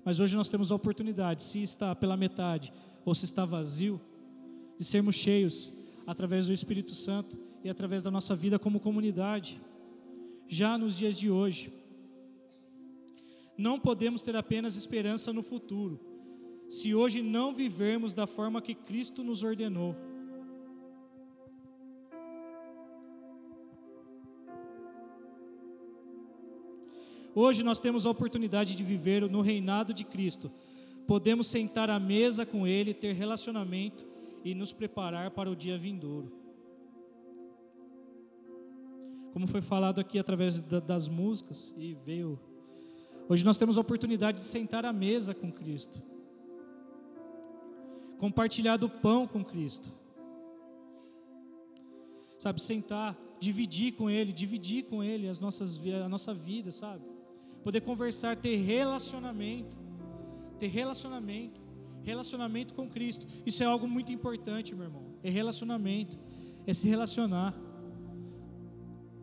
Mas 0.03 0.19
hoje 0.19 0.35
nós 0.35 0.49
temos 0.49 0.71
a 0.71 0.75
oportunidade, 0.75 1.43
se 1.43 1.61
está 1.61 1.95
pela 1.95 2.17
metade 2.17 2.73
ou 3.05 3.13
se 3.13 3.25
está 3.25 3.45
vazio, 3.45 3.99
de 4.77 4.85
sermos 4.85 5.15
cheios 5.15 5.71
através 6.07 6.47
do 6.47 6.53
Espírito 6.53 6.95
Santo 6.95 7.37
e 7.63 7.69
através 7.69 8.03
da 8.03 8.11
nossa 8.11 8.35
vida 8.35 8.57
como 8.57 8.79
comunidade, 8.79 9.61
já 10.47 10.77
nos 10.77 10.97
dias 10.97 11.15
de 11.15 11.29
hoje. 11.29 11.71
Não 13.57 13.79
podemos 13.79 14.23
ter 14.23 14.35
apenas 14.35 14.75
esperança 14.75 15.31
no 15.31 15.43
futuro, 15.43 15.99
se 16.67 16.95
hoje 16.95 17.21
não 17.21 17.53
vivermos 17.53 18.13
da 18.13 18.25
forma 18.25 18.61
que 18.61 18.73
Cristo 18.73 19.23
nos 19.23 19.43
ordenou. 19.43 19.95
Hoje 27.33 27.63
nós 27.63 27.79
temos 27.79 28.05
a 28.05 28.09
oportunidade 28.09 28.75
de 28.75 28.83
viver 28.83 29.29
no 29.29 29.41
reinado 29.41 29.93
de 29.93 30.03
Cristo. 30.03 30.51
Podemos 31.07 31.47
sentar 31.47 31.89
à 31.89 31.99
mesa 31.99 32.45
com 32.45 32.67
Ele, 32.67 32.93
ter 32.93 33.13
relacionamento 33.13 34.05
e 34.43 34.53
nos 34.53 34.73
preparar 34.73 35.31
para 35.31 35.49
o 35.49 35.55
dia 35.55 35.77
vindouro. 35.77 36.31
Como 39.33 39.47
foi 39.47 39.61
falado 39.61 39.99
aqui 39.99 40.19
através 40.19 40.59
das 40.59 41.07
músicas 41.07 41.73
e 41.77 41.93
veio. 41.93 42.39
Hoje 43.29 43.45
nós 43.45 43.57
temos 43.57 43.77
a 43.77 43.81
oportunidade 43.81 44.39
de 44.39 44.43
sentar 44.43 44.85
à 44.85 44.91
mesa 44.91 45.33
com 45.33 45.51
Cristo 45.51 46.01
compartilhar 48.21 48.77
do 48.77 48.87
pão 48.87 49.25
com 49.25 49.43
Cristo. 49.43 49.89
Sabe, 52.37 52.61
sentar, 52.61 53.17
dividir 53.39 53.93
com 53.93 54.11
Ele, 54.11 54.31
dividir 54.31 54.83
com 54.83 55.03
Ele 55.03 55.27
as 55.27 55.39
nossas, 55.39 55.79
a 55.87 56.07
nossa 56.07 56.31
vida, 56.31 56.71
sabe? 56.71 57.03
Poder 57.63 57.81
conversar, 57.81 58.35
ter 58.35 58.55
relacionamento, 58.57 59.77
ter 60.59 60.67
relacionamento, 60.67 61.61
relacionamento 62.03 62.73
com 62.73 62.89
Cristo. 62.89 63.25
Isso 63.45 63.61
é 63.63 63.65
algo 63.65 63.87
muito 63.87 64.11
importante, 64.11 64.73
meu 64.73 64.85
irmão. 64.85 65.03
É 65.23 65.29
relacionamento, 65.29 66.17
é 66.65 66.73
se 66.73 66.87
relacionar. 66.87 67.53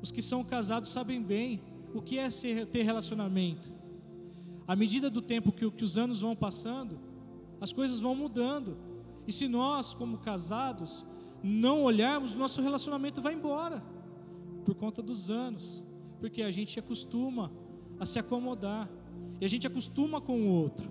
Os 0.01 0.11
que 0.11 0.23
são 0.23 0.45
casados 0.45 0.91
sabem 0.91 1.23
bem 1.23 1.61
o 1.93 2.01
que 2.01 2.19
é 2.19 2.29
ter 2.31 2.83
relacionamento. 2.83 3.73
À 4.67 4.77
medida 4.77 5.11
do 5.11 5.23
tempo 5.23 5.51
que, 5.51 5.69
que 5.71 5.85
os 5.85 5.97
anos 5.97 6.21
vão 6.21 6.37
passando, 6.37 6.99
as 7.61 7.73
coisas 7.73 7.99
vão 7.99 8.15
mudando. 8.15 8.77
E 9.27 9.33
se 9.33 9.49
nós, 9.49 9.95
como 9.95 10.19
casados, 10.19 11.05
não 11.43 11.83
olharmos, 11.83 12.35
nosso 12.35 12.61
relacionamento 12.61 13.21
vai 13.21 13.35
embora 13.35 13.83
por 14.65 14.75
conta 14.75 15.03
dos 15.03 15.31
anos, 15.31 15.83
porque 16.21 16.43
a 16.43 16.51
gente 16.51 16.79
acostuma 16.79 17.51
a 17.99 18.07
se 18.07 18.19
acomodar 18.19 18.89
e 19.41 19.45
a 19.45 19.49
gente 19.49 19.67
acostuma 19.67 20.21
com 20.21 20.41
o 20.41 20.49
outro. 20.49 20.91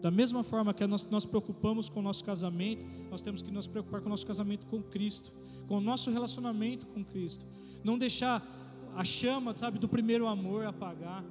Da 0.00 0.10
mesma 0.10 0.42
forma 0.42 0.74
que 0.74 0.86
nós 0.86 1.06
nos 1.06 1.24
preocupamos 1.24 1.88
com 1.88 2.00
o 2.00 2.02
nosso 2.02 2.22
casamento, 2.22 2.86
nós 3.10 3.22
temos 3.22 3.40
que 3.40 3.50
nos 3.50 3.66
preocupar 3.66 4.00
com 4.02 4.06
o 4.06 4.10
nosso 4.10 4.26
casamento 4.26 4.66
com 4.66 4.82
Cristo, 4.82 5.32
com 5.66 5.78
o 5.78 5.80
nosso 5.80 6.10
relacionamento 6.10 6.86
com 6.88 7.02
Cristo. 7.02 7.46
Não 7.82 7.96
deixar 7.96 8.46
a 8.94 9.02
chama, 9.02 9.56
sabe, 9.56 9.78
do 9.78 9.88
primeiro 9.88 10.26
amor 10.26 10.66
apagar. 10.66 11.24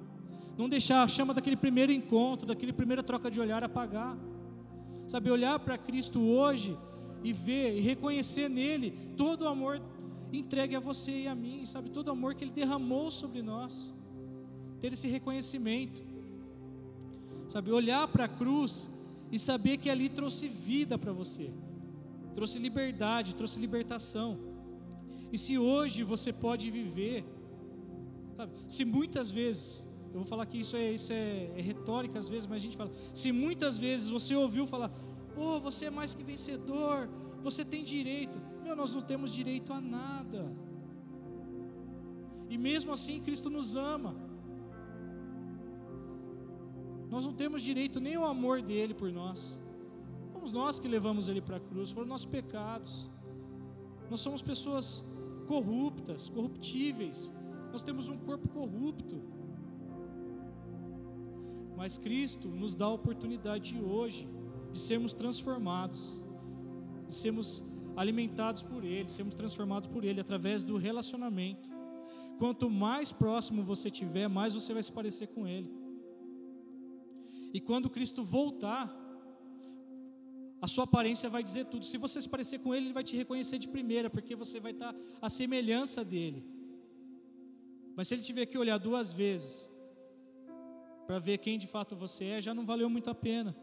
Não 0.57 0.67
deixar 0.67 1.03
a 1.03 1.07
chama 1.07 1.33
daquele 1.35 1.55
primeiro 1.55 1.91
encontro, 1.91 2.47
daquele 2.47 2.73
primeira 2.73 3.03
troca 3.03 3.29
de 3.29 3.39
olhar 3.39 3.63
apagar. 3.63 4.17
Sabe, 5.07 5.29
olhar 5.29 5.59
para 5.59 5.77
Cristo 5.77 6.19
hoje 6.21 6.75
e 7.23 7.31
ver 7.31 7.77
e 7.77 7.79
reconhecer 7.79 8.49
nele 8.49 8.91
todo 9.15 9.43
o 9.43 9.47
amor 9.47 9.79
entregue 10.39 10.75
a 10.75 10.79
você 10.79 11.23
e 11.23 11.27
a 11.27 11.35
mim, 11.35 11.65
sabe, 11.65 11.89
todo 11.89 12.07
o 12.07 12.11
amor 12.11 12.35
que 12.35 12.43
ele 12.43 12.51
derramou 12.51 13.11
sobre 13.11 13.41
nós. 13.41 13.93
Ter 14.79 14.93
esse 14.93 15.07
reconhecimento. 15.07 16.01
Sabe, 17.49 17.71
olhar 17.71 18.07
para 18.07 18.25
a 18.25 18.27
cruz 18.27 18.89
e 19.31 19.37
saber 19.37 19.77
que 19.77 19.89
ali 19.89 20.09
trouxe 20.09 20.47
vida 20.47 20.97
para 20.97 21.11
você. 21.11 21.51
Trouxe 22.33 22.57
liberdade, 22.59 23.35
trouxe 23.35 23.59
libertação. 23.59 24.37
E 25.31 25.37
se 25.37 25.57
hoje 25.57 26.03
você 26.03 26.31
pode 26.31 26.69
viver, 26.69 27.23
sabe, 28.35 28.53
se 28.67 28.85
muitas 28.85 29.29
vezes 29.29 29.87
eu 30.13 30.19
vou 30.19 30.25
falar 30.25 30.45
que 30.45 30.59
isso 30.59 30.75
é, 30.75 30.91
isso 30.91 31.11
é, 31.11 31.49
é 31.57 31.61
retórica 31.61 32.19
às 32.19 32.27
vezes, 32.27 32.45
mas 32.45 32.57
a 32.57 32.59
gente 32.59 32.77
fala. 32.77 32.91
Se 33.13 33.31
muitas 33.31 33.77
vezes 33.77 34.09
você 34.09 34.35
ouviu 34.35 34.67
falar, 34.67 34.91
pô, 35.33 35.59
você 35.59 35.85
é 35.85 35.89
mais 35.89 36.13
que 36.13 36.23
vencedor, 36.23 37.09
você 37.41 37.65
tem 37.65 37.83
direito. 37.83 38.39
Nós 38.75 38.93
não 38.93 39.01
temos 39.01 39.33
direito 39.33 39.71
a 39.73 39.79
nada. 39.79 40.51
E 42.49 42.57
mesmo 42.57 42.91
assim 42.91 43.21
Cristo 43.21 43.49
nos 43.49 43.75
ama. 43.75 44.15
Nós 47.09 47.25
não 47.25 47.33
temos 47.33 47.61
direito 47.61 47.99
nem 47.99 48.15
ao 48.15 48.25
amor 48.25 48.61
dele 48.61 48.93
por 48.93 49.11
nós. 49.11 49.59
Fomos 50.31 50.51
nós 50.51 50.79
que 50.79 50.87
levamos 50.87 51.27
ele 51.27 51.41
para 51.41 51.57
a 51.57 51.59
cruz, 51.59 51.91
foram 51.91 52.07
nossos 52.07 52.25
pecados. 52.25 53.09
Nós 54.09 54.19
somos 54.19 54.41
pessoas 54.41 55.03
corruptas, 55.47 56.29
corruptíveis. 56.29 57.31
Nós 57.71 57.83
temos 57.83 58.09
um 58.09 58.17
corpo 58.17 58.47
corrupto. 58.49 59.21
Mas 61.75 61.97
Cristo 61.97 62.47
nos 62.47 62.75
dá 62.75 62.85
a 62.85 62.93
oportunidade 62.93 63.79
hoje 63.81 64.27
de 64.71 64.79
sermos 64.79 65.13
transformados, 65.13 66.23
de 67.07 67.13
sermos 67.13 67.63
alimentados 67.95 68.63
por 68.63 68.83
Ele, 68.83 69.09
sermos 69.09 69.35
transformados 69.35 69.89
por 69.89 70.03
Ele 70.03 70.19
através 70.19 70.63
do 70.63 70.77
relacionamento. 70.77 71.69
Quanto 72.37 72.69
mais 72.69 73.11
próximo 73.11 73.63
você 73.63 73.89
tiver, 73.89 74.27
mais 74.27 74.53
você 74.53 74.73
vai 74.73 74.83
se 74.83 74.91
parecer 74.91 75.27
com 75.27 75.47
Ele. 75.47 75.71
E 77.53 77.59
quando 77.59 77.89
Cristo 77.89 78.23
voltar, 78.23 78.91
a 80.61 80.67
sua 80.67 80.85
aparência 80.85 81.29
vai 81.29 81.43
dizer 81.43 81.65
tudo. 81.65 81.85
Se 81.85 81.97
você 81.97 82.21
se 82.21 82.27
parecer 82.27 82.59
com 82.59 82.73
Ele, 82.73 82.87
Ele 82.87 82.93
vai 82.93 83.03
te 83.03 83.15
reconhecer 83.15 83.59
de 83.59 83.67
primeira, 83.67 84.09
porque 84.09 84.35
você 84.35 84.59
vai 84.59 84.71
estar 84.71 84.95
à 85.21 85.29
semelhança 85.29 86.03
dele. 86.03 86.43
Mas 87.95 88.07
se 88.07 88.15
Ele 88.15 88.23
tiver 88.23 88.45
que 88.47 88.57
olhar 88.57 88.77
duas 88.77 89.13
vezes, 89.13 89.69
para 91.05 91.19
ver 91.19 91.37
quem 91.37 91.59
de 91.59 91.67
fato 91.67 91.95
você 91.95 92.25
é, 92.25 92.41
já 92.41 92.53
não 92.53 92.65
valeu 92.65 92.89
muito 92.89 93.09
a 93.09 93.15
pena. 93.15 93.55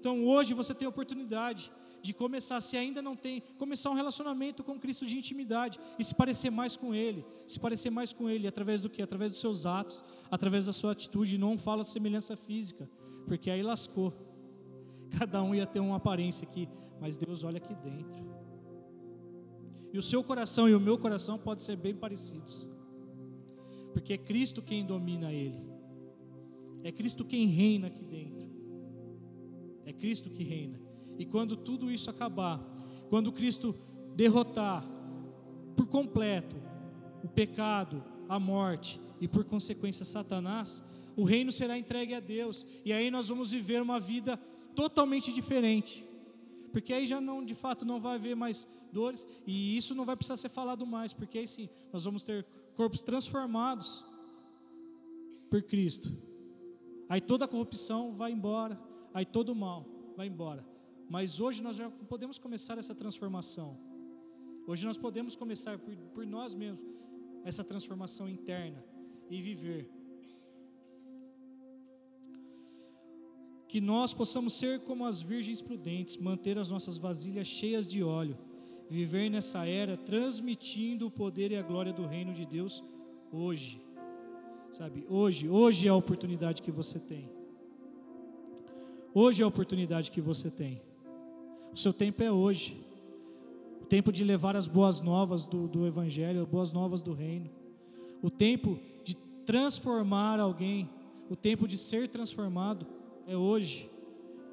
Então 0.00 0.26
hoje 0.26 0.54
você 0.54 0.74
tem 0.74 0.86
a 0.86 0.88
oportunidade 0.88 1.70
de 2.02 2.12
começar, 2.12 2.60
se 2.60 2.76
ainda 2.76 3.00
não 3.00 3.14
tem, 3.14 3.42
começar 3.56 3.90
um 3.90 3.94
relacionamento 3.94 4.64
com 4.64 4.78
Cristo 4.78 5.06
de 5.06 5.16
intimidade 5.16 5.78
e 5.98 6.02
se 6.02 6.14
parecer 6.14 6.50
mais 6.50 6.76
com 6.76 6.92
Ele, 6.92 7.24
se 7.46 7.60
parecer 7.60 7.90
mais 7.90 8.12
com 8.12 8.28
Ele 8.28 8.46
através 8.46 8.82
do 8.82 8.90
que? 8.90 9.00
Através 9.00 9.30
dos 9.30 9.40
seus 9.40 9.64
atos, 9.64 10.02
através 10.30 10.66
da 10.66 10.72
sua 10.72 10.92
atitude. 10.92 11.38
Não 11.38 11.56
fala 11.56 11.84
semelhança 11.84 12.36
física, 12.36 12.90
porque 13.26 13.50
aí 13.50 13.62
lascou. 13.62 14.12
Cada 15.18 15.42
um 15.42 15.54
ia 15.54 15.66
ter 15.66 15.80
uma 15.80 15.96
aparência 15.96 16.46
aqui, 16.46 16.68
mas 17.00 17.16
Deus 17.16 17.44
olha 17.44 17.58
aqui 17.58 17.74
dentro. 17.74 18.20
E 19.92 19.98
o 19.98 20.02
seu 20.02 20.24
coração 20.24 20.68
e 20.68 20.74
o 20.74 20.80
meu 20.80 20.98
coração 20.98 21.38
podem 21.38 21.62
ser 21.62 21.76
bem 21.76 21.94
parecidos, 21.94 22.66
porque 23.92 24.14
é 24.14 24.18
Cristo 24.18 24.60
quem 24.60 24.84
domina 24.84 25.32
ele. 25.32 25.70
É 26.82 26.90
Cristo 26.90 27.24
quem 27.24 27.46
reina 27.46 27.86
aqui 27.86 28.02
dentro. 28.02 28.50
É 29.84 29.92
Cristo 29.92 30.30
que 30.30 30.42
reina. 30.42 30.91
E 31.22 31.24
quando 31.24 31.56
tudo 31.56 31.88
isso 31.88 32.10
acabar, 32.10 32.60
quando 33.08 33.30
Cristo 33.30 33.76
derrotar 34.16 34.84
por 35.76 35.86
completo 35.86 36.56
o 37.22 37.28
pecado, 37.28 38.02
a 38.28 38.40
morte 38.40 39.00
e 39.20 39.28
por 39.28 39.44
consequência 39.44 40.04
Satanás, 40.04 40.82
o 41.16 41.22
reino 41.22 41.52
será 41.52 41.78
entregue 41.78 42.12
a 42.12 42.18
Deus, 42.18 42.66
e 42.84 42.92
aí 42.92 43.08
nós 43.08 43.28
vamos 43.28 43.52
viver 43.52 43.80
uma 43.80 44.00
vida 44.00 44.36
totalmente 44.74 45.32
diferente. 45.32 46.04
Porque 46.72 46.92
aí 46.92 47.06
já 47.06 47.20
não, 47.20 47.44
de 47.44 47.54
fato, 47.54 47.84
não 47.84 48.00
vai 48.00 48.16
haver 48.16 48.34
mais 48.34 48.66
dores, 48.92 49.24
e 49.46 49.76
isso 49.76 49.94
não 49.94 50.04
vai 50.04 50.16
precisar 50.16 50.36
ser 50.36 50.48
falado 50.48 50.84
mais, 50.84 51.12
porque 51.12 51.38
aí 51.38 51.46
sim, 51.46 51.68
nós 51.92 52.02
vamos 52.02 52.24
ter 52.24 52.44
corpos 52.74 53.04
transformados 53.04 54.04
por 55.48 55.62
Cristo. 55.62 56.10
Aí 57.08 57.20
toda 57.20 57.44
a 57.44 57.48
corrupção 57.48 58.12
vai 58.12 58.32
embora, 58.32 58.76
aí 59.14 59.24
todo 59.24 59.50
o 59.50 59.54
mal 59.54 59.86
vai 60.16 60.26
embora. 60.26 60.71
Mas 61.08 61.40
hoje 61.40 61.62
nós 61.62 61.76
já 61.76 61.90
podemos 61.90 62.38
começar 62.38 62.78
essa 62.78 62.94
transformação. 62.94 63.76
Hoje 64.66 64.86
nós 64.86 64.96
podemos 64.96 65.36
começar 65.36 65.78
por, 65.78 65.94
por 66.14 66.26
nós 66.26 66.54
mesmos 66.54 66.84
essa 67.44 67.64
transformação 67.64 68.28
interna 68.28 68.82
e 69.28 69.42
viver 69.42 69.90
que 73.72 73.80
nós 73.80 74.12
possamos 74.12 74.52
ser 74.52 74.80
como 74.80 75.06
as 75.06 75.22
virgens 75.22 75.62
prudentes, 75.62 76.18
manter 76.18 76.58
as 76.58 76.68
nossas 76.68 76.98
vasilhas 76.98 77.46
cheias 77.46 77.88
de 77.88 78.02
óleo, 78.02 78.36
viver 78.90 79.30
nessa 79.30 79.66
era 79.66 79.96
transmitindo 79.96 81.06
o 81.06 81.10
poder 81.10 81.50
e 81.52 81.56
a 81.56 81.62
glória 81.62 81.90
do 81.90 82.04
reino 82.04 82.34
de 82.34 82.44
Deus 82.44 82.84
hoje. 83.32 83.80
Sabe, 84.70 85.06
hoje, 85.08 85.48
hoje 85.48 85.86
é 85.86 85.90
a 85.90 85.94
oportunidade 85.94 86.60
que 86.60 86.70
você 86.70 87.00
tem. 87.00 87.30
Hoje 89.14 89.40
é 89.40 89.44
a 89.46 89.48
oportunidade 89.48 90.10
que 90.10 90.20
você 90.20 90.50
tem. 90.50 90.82
O 91.72 91.76
seu 91.76 91.92
tempo 91.92 92.22
é 92.22 92.30
hoje. 92.30 92.76
O 93.80 93.86
tempo 93.86 94.12
de 94.12 94.22
levar 94.24 94.56
as 94.56 94.68
boas 94.68 95.00
novas 95.00 95.46
do, 95.46 95.66
do 95.66 95.86
Evangelho, 95.86 96.42
as 96.42 96.48
boas 96.48 96.72
novas 96.72 97.02
do 97.02 97.12
reino. 97.12 97.50
O 98.22 98.30
tempo 98.30 98.78
de 99.02 99.14
transformar 99.46 100.38
alguém. 100.38 100.88
O 101.30 101.36
tempo 101.36 101.66
de 101.66 101.78
ser 101.78 102.08
transformado 102.08 102.86
é 103.26 103.36
hoje. 103.36 103.90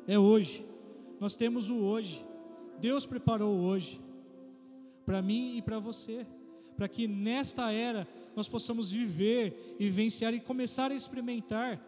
É 0.08 0.18
hoje. 0.18 0.66
Nós 1.20 1.36
temos 1.36 1.70
o 1.70 1.78
hoje. 1.78 2.26
Deus 2.80 3.06
preparou 3.06 3.56
o 3.56 3.64
hoje 3.64 4.00
para 5.06 5.24
mim 5.24 5.58
e 5.58 5.62
para 5.64 5.80
você, 5.80 6.24
para 6.78 6.88
que 6.88 7.08
nesta 7.08 7.72
era 7.72 8.08
nós 8.36 8.48
possamos 8.48 8.92
viver 8.92 9.76
vivenciar 9.80 10.34
e 10.36 10.40
começar 10.40 10.92
a 10.92 10.96
experimentar. 10.96 11.84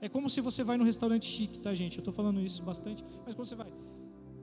É 0.00 0.08
como 0.08 0.28
se 0.28 0.40
você 0.40 0.64
vai 0.64 0.78
num 0.78 0.84
restaurante 0.84 1.26
chique, 1.26 1.60
tá, 1.60 1.72
gente? 1.74 1.98
Eu 1.98 2.00
estou 2.00 2.14
falando 2.14 2.40
isso 2.40 2.62
bastante, 2.62 3.04
mas 3.24 3.34
quando 3.34 3.46
você 3.46 3.54
vai, 3.54 3.70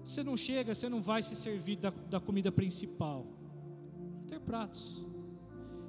você 0.09 0.23
não 0.23 0.35
chega, 0.35 0.73
você 0.73 0.89
não 0.89 1.01
vai 1.01 1.21
se 1.21 1.35
servir 1.35 1.75
da, 1.75 1.91
da 2.09 2.19
comida 2.19 2.51
principal. 2.51 3.27
Ter 4.27 4.39
pratos. 4.39 5.05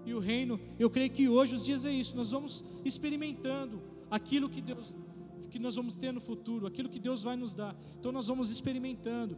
E 0.05 0.12
o 0.12 0.18
reino, 0.18 0.61
eu 0.79 0.91
creio 0.91 1.11
que 1.11 1.29
hoje 1.29 1.55
os 1.55 1.64
dias 1.64 1.85
é 1.85 1.91
isso, 1.91 2.14
nós 2.14 2.31
vamos 2.31 2.62
experimentando 2.85 3.83
aquilo 4.11 4.49
que 4.49 4.61
Deus 4.61 4.95
que 5.49 5.59
nós 5.59 5.76
vamos 5.76 5.97
ter 5.97 6.12
no 6.12 6.20
futuro, 6.20 6.66
aquilo 6.66 6.88
que 6.88 6.99
Deus 6.99 7.22
vai 7.22 7.36
nos 7.36 7.55
dar. 7.55 7.76
Então 7.99 8.12
nós 8.12 8.28
vamos 8.28 8.51
experimentando. 8.51 9.36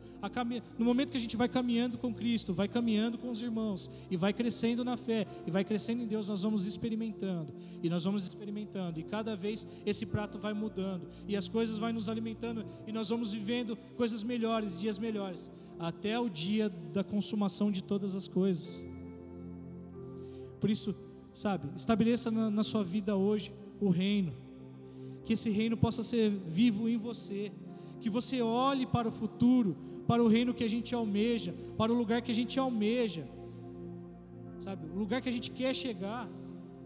No 0.78 0.84
momento 0.84 1.10
que 1.10 1.16
a 1.16 1.20
gente 1.20 1.36
vai 1.36 1.48
caminhando 1.48 1.98
com 1.98 2.12
Cristo, 2.12 2.52
vai 2.52 2.68
caminhando 2.68 3.18
com 3.18 3.30
os 3.30 3.40
irmãos, 3.40 3.90
e 4.10 4.16
vai 4.16 4.32
crescendo 4.32 4.84
na 4.84 4.96
fé, 4.96 5.26
e 5.46 5.50
vai 5.50 5.64
crescendo 5.64 6.02
em 6.02 6.06
Deus, 6.06 6.28
nós 6.28 6.42
vamos 6.42 6.66
experimentando. 6.66 7.52
E 7.82 7.88
nós 7.88 8.04
vamos 8.04 8.24
experimentando. 8.24 9.00
E 9.00 9.02
cada 9.02 9.34
vez 9.34 9.66
esse 9.84 10.06
prato 10.06 10.38
vai 10.38 10.52
mudando. 10.52 11.08
E 11.26 11.36
as 11.36 11.48
coisas 11.48 11.78
vão 11.78 11.92
nos 11.92 12.08
alimentando. 12.08 12.64
E 12.86 12.92
nós 12.92 13.08
vamos 13.08 13.32
vivendo 13.32 13.76
coisas 13.96 14.22
melhores, 14.22 14.80
dias 14.80 14.98
melhores. 14.98 15.50
Até 15.78 16.18
o 16.18 16.28
dia 16.28 16.68
da 16.68 17.02
consumação 17.02 17.70
de 17.70 17.82
todas 17.82 18.14
as 18.14 18.28
coisas. 18.28 18.84
Por 20.60 20.70
isso, 20.70 20.94
sabe, 21.34 21.68
estabeleça 21.76 22.30
na, 22.30 22.48
na 22.50 22.62
sua 22.62 22.84
vida 22.84 23.16
hoje 23.16 23.52
o 23.80 23.88
reino 23.88 24.32
que 25.24 25.32
esse 25.32 25.50
reino 25.50 25.76
possa 25.76 26.02
ser 26.02 26.30
vivo 26.30 26.88
em 26.88 26.96
você, 26.96 27.52
que 28.00 28.10
você 28.10 28.42
olhe 28.42 28.86
para 28.86 29.08
o 29.08 29.12
futuro, 29.12 29.76
para 30.06 30.22
o 30.22 30.28
reino 30.28 30.52
que 30.52 30.64
a 30.64 30.68
gente 30.68 30.94
almeja, 30.94 31.54
para 31.76 31.92
o 31.92 31.94
lugar 31.94 32.20
que 32.22 32.30
a 32.30 32.34
gente 32.34 32.58
almeja, 32.58 33.26
sabe, 34.58 34.86
o 34.86 34.98
lugar 34.98 35.22
que 35.22 35.28
a 35.28 35.32
gente 35.32 35.50
quer 35.50 35.74
chegar, 35.74 36.28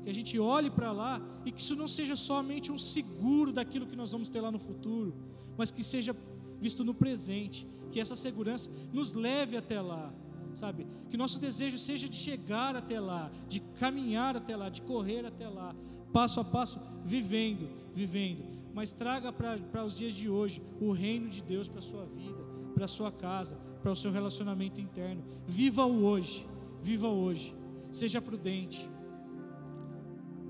que 0.03 0.11
a 0.11 0.14
gente 0.14 0.39
olhe 0.39 0.70
para 0.70 0.93
lá 0.93 1.20
e 1.45 1.51
que 1.51 1.61
isso 1.61 1.74
não 1.74 1.89
seja 1.89 2.14
somente 2.14 2.70
um 2.70 2.78
seguro 2.78 3.53
daquilo 3.53 3.87
que 3.87 3.97
nós 3.97 4.12
vamos 4.12 4.28
ter 4.28 4.41
lá 4.41 4.51
no 4.51 4.59
futuro, 4.59 5.14
mas 5.57 5.70
que 5.70 5.82
seja 5.82 6.14
visto 6.61 6.84
no 6.84 6.95
presente, 6.95 7.66
que 7.91 7.99
essa 7.99 8.14
segurança 8.14 8.70
nos 8.93 9.14
leve 9.14 9.57
até 9.57 9.80
lá, 9.80 10.12
sabe? 10.55 10.87
Que 11.11 11.16
nosso 11.16 11.41
desejo 11.41 11.78
seja 11.78 12.09
de 12.09 12.16
chegar 12.16 12.76
até 12.76 13.01
lá, 13.01 13.30
de 13.49 13.61
caminhar 13.80 14.37
até 14.37 14.55
lá, 14.57 14.68
de 14.68 14.82
correr 14.82 15.24
até 15.24 15.49
lá, 15.49 15.74
passo 16.12 16.41
a 16.41 16.45
passo, 16.45 16.78
vivendo, 17.05 17.68
vivendo. 17.97 18.44
Mas 18.74 18.92
traga 18.92 19.32
para 19.32 19.84
os 19.84 19.97
dias 19.97 20.14
de 20.14 20.28
hoje 20.28 20.62
o 20.78 20.92
reino 20.92 21.28
de 21.30 21.40
Deus 21.42 21.66
para 21.66 21.78
a 21.78 21.82
sua 21.82 22.05
vida, 22.05 22.42
para 22.74 22.84
a 22.84 22.88
sua 22.88 23.11
casa, 23.11 23.57
para 23.82 23.90
o 23.90 23.97
seu 23.97 24.12
relacionamento 24.12 24.80
interno. 24.80 25.24
Viva 25.47 25.86
o 25.86 26.05
hoje, 26.05 26.47
viva 26.82 27.09
hoje. 27.09 27.57
Seja 27.90 28.20
prudente. 28.20 28.88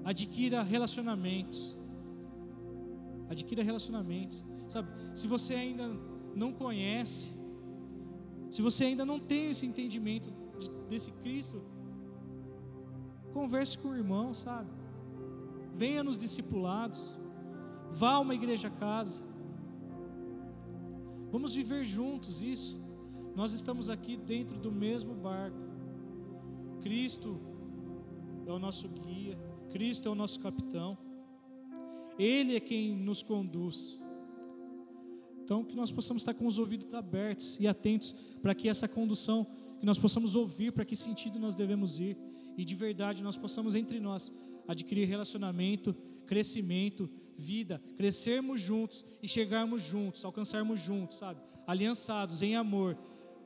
Adquira 0.05 0.63
relacionamentos. 0.63 1.77
Adquira 3.29 3.63
relacionamentos. 3.63 4.45
Sabe, 4.67 4.89
se 5.15 5.29
você 5.29 5.55
ainda 5.55 5.89
não 6.35 6.53
conhece, 6.53 7.33
se 8.51 8.61
você 8.61 8.85
ainda 8.87 9.05
não 9.05 9.21
tem 9.21 9.51
esse 9.51 9.65
entendimento 9.65 10.29
desse 10.89 11.13
Cristo, 11.13 11.63
converse 13.33 13.79
com 13.79 13.91
o 13.91 13.97
irmão, 13.97 14.35
sabe? 14.35 14.71
venha 15.77 16.03
nos 16.03 16.19
discipulados, 16.19 17.19
vá 17.93 18.13
a 18.13 18.21
uma 18.21 18.35
igreja 18.35 18.71
casa. 18.71 19.25
Vamos 21.31 21.55
viver 21.55 21.85
juntos 21.85 22.43
isso. 22.43 22.77
Nós 23.35 23.53
estamos 23.53 23.91
aqui 23.91 24.17
dentro 24.17 24.59
do 24.59 24.73
mesmo 24.73 25.15
barco. 25.15 25.59
Cristo 26.81 27.41
é 28.47 28.53
o 28.53 28.59
nosso 28.59 28.89
guia, 28.89 29.37
Cristo 29.71 30.09
é 30.09 30.11
o 30.11 30.15
nosso 30.15 30.41
capitão. 30.41 30.97
Ele 32.19 32.57
é 32.57 32.61
quem 32.61 32.97
nos 32.97 33.23
conduz. 33.23 34.01
Então, 35.45 35.63
que 35.63 35.77
nós 35.77 35.93
possamos 35.93 36.23
estar 36.23 36.35
com 36.35 36.47
os 36.47 36.59
ouvidos 36.59 36.93
abertos 36.95 37.57
e 37.61 37.69
atentos 37.69 38.15
para 38.41 38.55
que 38.55 38.69
essa 38.69 38.89
condução, 38.89 39.47
que 39.79 39.87
nós 39.87 39.99
possamos 39.99 40.35
ouvir 40.35 40.73
para 40.73 40.85
que 40.85 40.97
sentido 40.97 41.39
nós 41.39 41.55
devemos 41.55 41.99
ir 41.99 42.17
e 42.57 42.65
de 42.65 42.75
verdade 42.75 43.23
nós 43.23 43.37
possamos 43.37 43.75
entre 43.75 44.01
nós 44.01 44.33
adquirir 44.67 45.07
relacionamento, 45.07 45.95
crescimento, 46.27 47.09
vida, 47.37 47.81
crescermos 47.97 48.61
juntos 48.61 49.05
e 49.23 49.29
chegarmos 49.29 49.83
juntos, 49.83 50.25
alcançarmos 50.25 50.81
juntos, 50.81 51.19
sabe? 51.19 51.41
Aliançados 51.67 52.43
em 52.43 52.57
amor, 52.57 52.97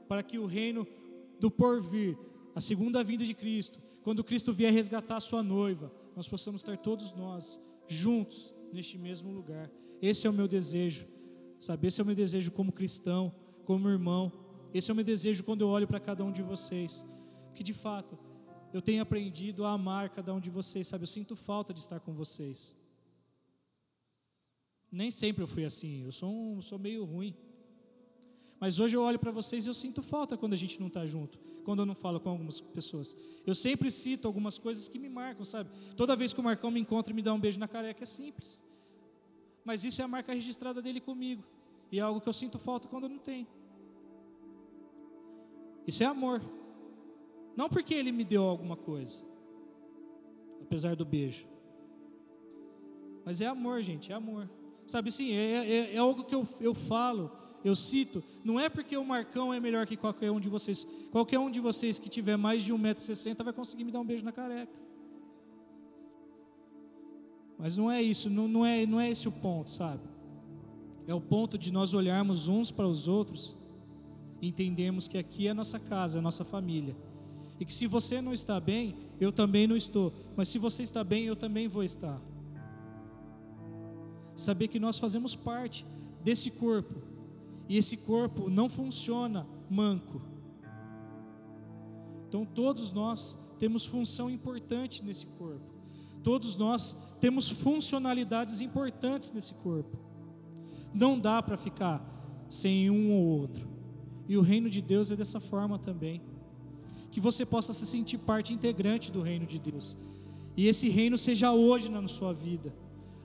para 0.08 0.22
que 0.22 0.38
o 0.38 0.46
reino 0.46 0.86
do 1.38 1.50
porvir, 1.50 2.16
a 2.54 2.60
segunda 2.60 3.02
vinda 3.02 3.24
de 3.24 3.34
Cristo, 3.34 3.80
quando 4.02 4.24
Cristo 4.24 4.52
vier 4.52 4.72
resgatar 4.72 5.16
a 5.16 5.20
sua 5.20 5.42
noiva, 5.42 5.92
nós 6.16 6.28
possamos 6.28 6.60
estar 6.60 6.76
todos 6.78 7.12
nós 7.14 7.60
juntos 7.86 8.54
neste 8.72 8.98
mesmo 8.98 9.32
lugar. 9.32 9.70
Esse 10.00 10.26
é 10.26 10.30
o 10.30 10.32
meu 10.32 10.48
desejo, 10.48 11.06
sabe? 11.60 11.86
Esse 11.86 12.00
é 12.00 12.04
o 12.04 12.06
meu 12.06 12.14
desejo 12.14 12.50
como 12.50 12.72
cristão, 12.72 13.34
como 13.64 13.88
irmão. 13.88 14.32
Esse 14.72 14.90
é 14.90 14.92
o 14.92 14.96
meu 14.96 15.04
desejo 15.04 15.44
quando 15.44 15.62
eu 15.62 15.68
olho 15.68 15.86
para 15.86 16.00
cada 16.00 16.24
um 16.24 16.32
de 16.32 16.42
vocês, 16.42 17.04
que 17.54 17.62
de 17.62 17.72
fato 17.74 18.18
eu 18.72 18.80
tenho 18.80 19.02
aprendido 19.02 19.64
a 19.64 19.72
amar 19.72 20.10
cada 20.10 20.32
um 20.32 20.40
de 20.40 20.48
vocês, 20.48 20.86
sabe? 20.86 21.02
Eu 21.02 21.08
sinto 21.08 21.34
falta 21.34 21.74
de 21.74 21.80
estar 21.80 22.00
com 22.00 22.12
vocês. 22.12 22.74
Nem 24.90 25.10
sempre 25.10 25.42
eu 25.42 25.46
fui 25.46 25.64
assim, 25.64 26.04
eu 26.04 26.12
sou, 26.12 26.30
um, 26.30 26.60
sou 26.60 26.78
meio 26.78 27.04
ruim. 27.04 27.34
Mas 28.58 28.78
hoje 28.78 28.96
eu 28.96 29.02
olho 29.02 29.18
para 29.18 29.30
vocês 29.30 29.64
e 29.64 29.68
eu 29.68 29.74
sinto 29.74 30.02
falta 30.02 30.36
quando 30.36 30.52
a 30.52 30.56
gente 30.56 30.78
não 30.80 30.88
está 30.88 31.06
junto, 31.06 31.38
quando 31.64 31.78
eu 31.80 31.86
não 31.86 31.94
falo 31.94 32.20
com 32.20 32.28
algumas 32.28 32.60
pessoas. 32.60 33.16
Eu 33.46 33.54
sempre 33.54 33.90
cito 33.90 34.26
algumas 34.26 34.58
coisas 34.58 34.88
que 34.88 34.98
me 34.98 35.08
marcam, 35.08 35.44
sabe? 35.44 35.70
Toda 35.96 36.14
vez 36.16 36.32
que 36.34 36.40
o 36.40 36.42
Marcão 36.42 36.70
me 36.70 36.80
encontra 36.80 37.12
e 37.12 37.16
me 37.16 37.22
dá 37.22 37.32
um 37.32 37.40
beijo 37.40 37.58
na 37.58 37.68
careca 37.68 38.02
é 38.02 38.06
simples. 38.06 38.62
Mas 39.64 39.84
isso 39.84 40.02
é 40.02 40.04
a 40.04 40.08
marca 40.08 40.34
registrada 40.34 40.82
dele 40.82 41.00
comigo. 41.00 41.42
E 41.90 41.98
é 41.98 42.02
algo 42.02 42.20
que 42.20 42.28
eu 42.28 42.32
sinto 42.32 42.58
falta 42.58 42.88
quando 42.88 43.04
eu 43.04 43.08
não 43.08 43.18
tenho. 43.18 43.46
Isso 45.86 46.02
é 46.02 46.06
amor. 46.06 46.42
Não 47.56 47.68
porque 47.68 47.94
ele 47.94 48.12
me 48.12 48.24
deu 48.24 48.44
alguma 48.44 48.76
coisa, 48.76 49.24
apesar 50.62 50.94
do 50.94 51.04
beijo. 51.04 51.46
Mas 53.24 53.40
é 53.40 53.46
amor, 53.46 53.82
gente, 53.82 54.12
é 54.12 54.14
amor. 54.14 54.48
Sabe 54.90 55.08
assim, 55.08 55.30
é, 55.30 55.66
é, 55.72 55.94
é 55.94 55.98
algo 55.98 56.24
que 56.24 56.34
eu, 56.34 56.44
eu 56.60 56.74
falo, 56.74 57.30
eu 57.64 57.76
cito. 57.76 58.24
Não 58.44 58.58
é 58.58 58.68
porque 58.68 58.96
o 58.96 59.04
Marcão 59.04 59.54
é 59.54 59.60
melhor 59.60 59.86
que 59.86 59.96
qualquer 59.96 60.32
um 60.32 60.40
de 60.40 60.48
vocês. 60.48 60.84
Qualquer 61.12 61.38
um 61.38 61.48
de 61.48 61.60
vocês 61.60 61.96
que 61.96 62.08
tiver 62.08 62.36
mais 62.36 62.64
de 62.64 62.74
1,60m 62.74 63.44
vai 63.44 63.52
conseguir 63.52 63.84
me 63.84 63.92
dar 63.92 64.00
um 64.00 64.04
beijo 64.04 64.24
na 64.24 64.32
careca. 64.32 64.76
Mas 67.56 67.76
não 67.76 67.88
é 67.88 68.02
isso, 68.02 68.28
não, 68.28 68.48
não, 68.48 68.66
é, 68.66 68.84
não 68.84 68.98
é 68.98 69.08
esse 69.08 69.28
o 69.28 69.32
ponto, 69.32 69.70
sabe? 69.70 70.02
É 71.06 71.14
o 71.14 71.20
ponto 71.20 71.56
de 71.56 71.70
nós 71.70 71.94
olharmos 71.94 72.48
uns 72.48 72.72
para 72.72 72.88
os 72.88 73.06
outros 73.06 73.54
e 74.42 74.48
entendermos 74.48 75.06
que 75.06 75.18
aqui 75.18 75.46
é 75.46 75.50
a 75.50 75.54
nossa 75.54 75.78
casa, 75.78 76.16
é 76.16 76.20
a 76.20 76.22
nossa 76.22 76.44
família 76.44 76.96
E 77.60 77.64
que 77.64 77.72
se 77.72 77.86
você 77.86 78.20
não 78.20 78.34
está 78.34 78.58
bem, 78.58 78.96
eu 79.20 79.30
também 79.30 79.68
não 79.68 79.76
estou. 79.76 80.12
Mas 80.34 80.48
se 80.48 80.58
você 80.58 80.82
está 80.82 81.04
bem, 81.04 81.26
eu 81.26 81.36
também 81.36 81.68
vou 81.68 81.84
estar. 81.84 82.20
Saber 84.36 84.68
que 84.68 84.78
nós 84.78 84.98
fazemos 84.98 85.36
parte 85.36 85.86
desse 86.22 86.52
corpo. 86.52 86.94
E 87.68 87.76
esse 87.76 87.96
corpo 87.96 88.50
não 88.50 88.68
funciona 88.68 89.46
manco. 89.68 90.20
Então 92.28 92.44
todos 92.44 92.92
nós 92.92 93.36
temos 93.58 93.84
função 93.84 94.30
importante 94.30 95.04
nesse 95.04 95.26
corpo. 95.26 95.70
Todos 96.22 96.56
nós 96.56 96.96
temos 97.20 97.48
funcionalidades 97.48 98.60
importantes 98.60 99.32
nesse 99.32 99.54
corpo. 99.54 99.96
Não 100.92 101.18
dá 101.18 101.42
para 101.42 101.56
ficar 101.56 102.04
sem 102.48 102.90
um 102.90 103.12
ou 103.12 103.24
outro. 103.40 103.68
E 104.28 104.36
o 104.36 104.42
reino 104.42 104.68
de 104.68 104.80
Deus 104.80 105.10
é 105.10 105.16
dessa 105.16 105.40
forma 105.40 105.78
também. 105.78 106.20
Que 107.10 107.20
você 107.20 107.44
possa 107.44 107.72
se 107.72 107.86
sentir 107.86 108.18
parte 108.18 108.52
integrante 108.52 109.10
do 109.10 109.22
reino 109.22 109.46
de 109.46 109.58
Deus. 109.58 109.96
E 110.56 110.66
esse 110.66 110.88
reino 110.88 111.16
seja 111.16 111.52
hoje 111.52 111.88
na 111.88 112.06
sua 112.06 112.32
vida, 112.32 112.72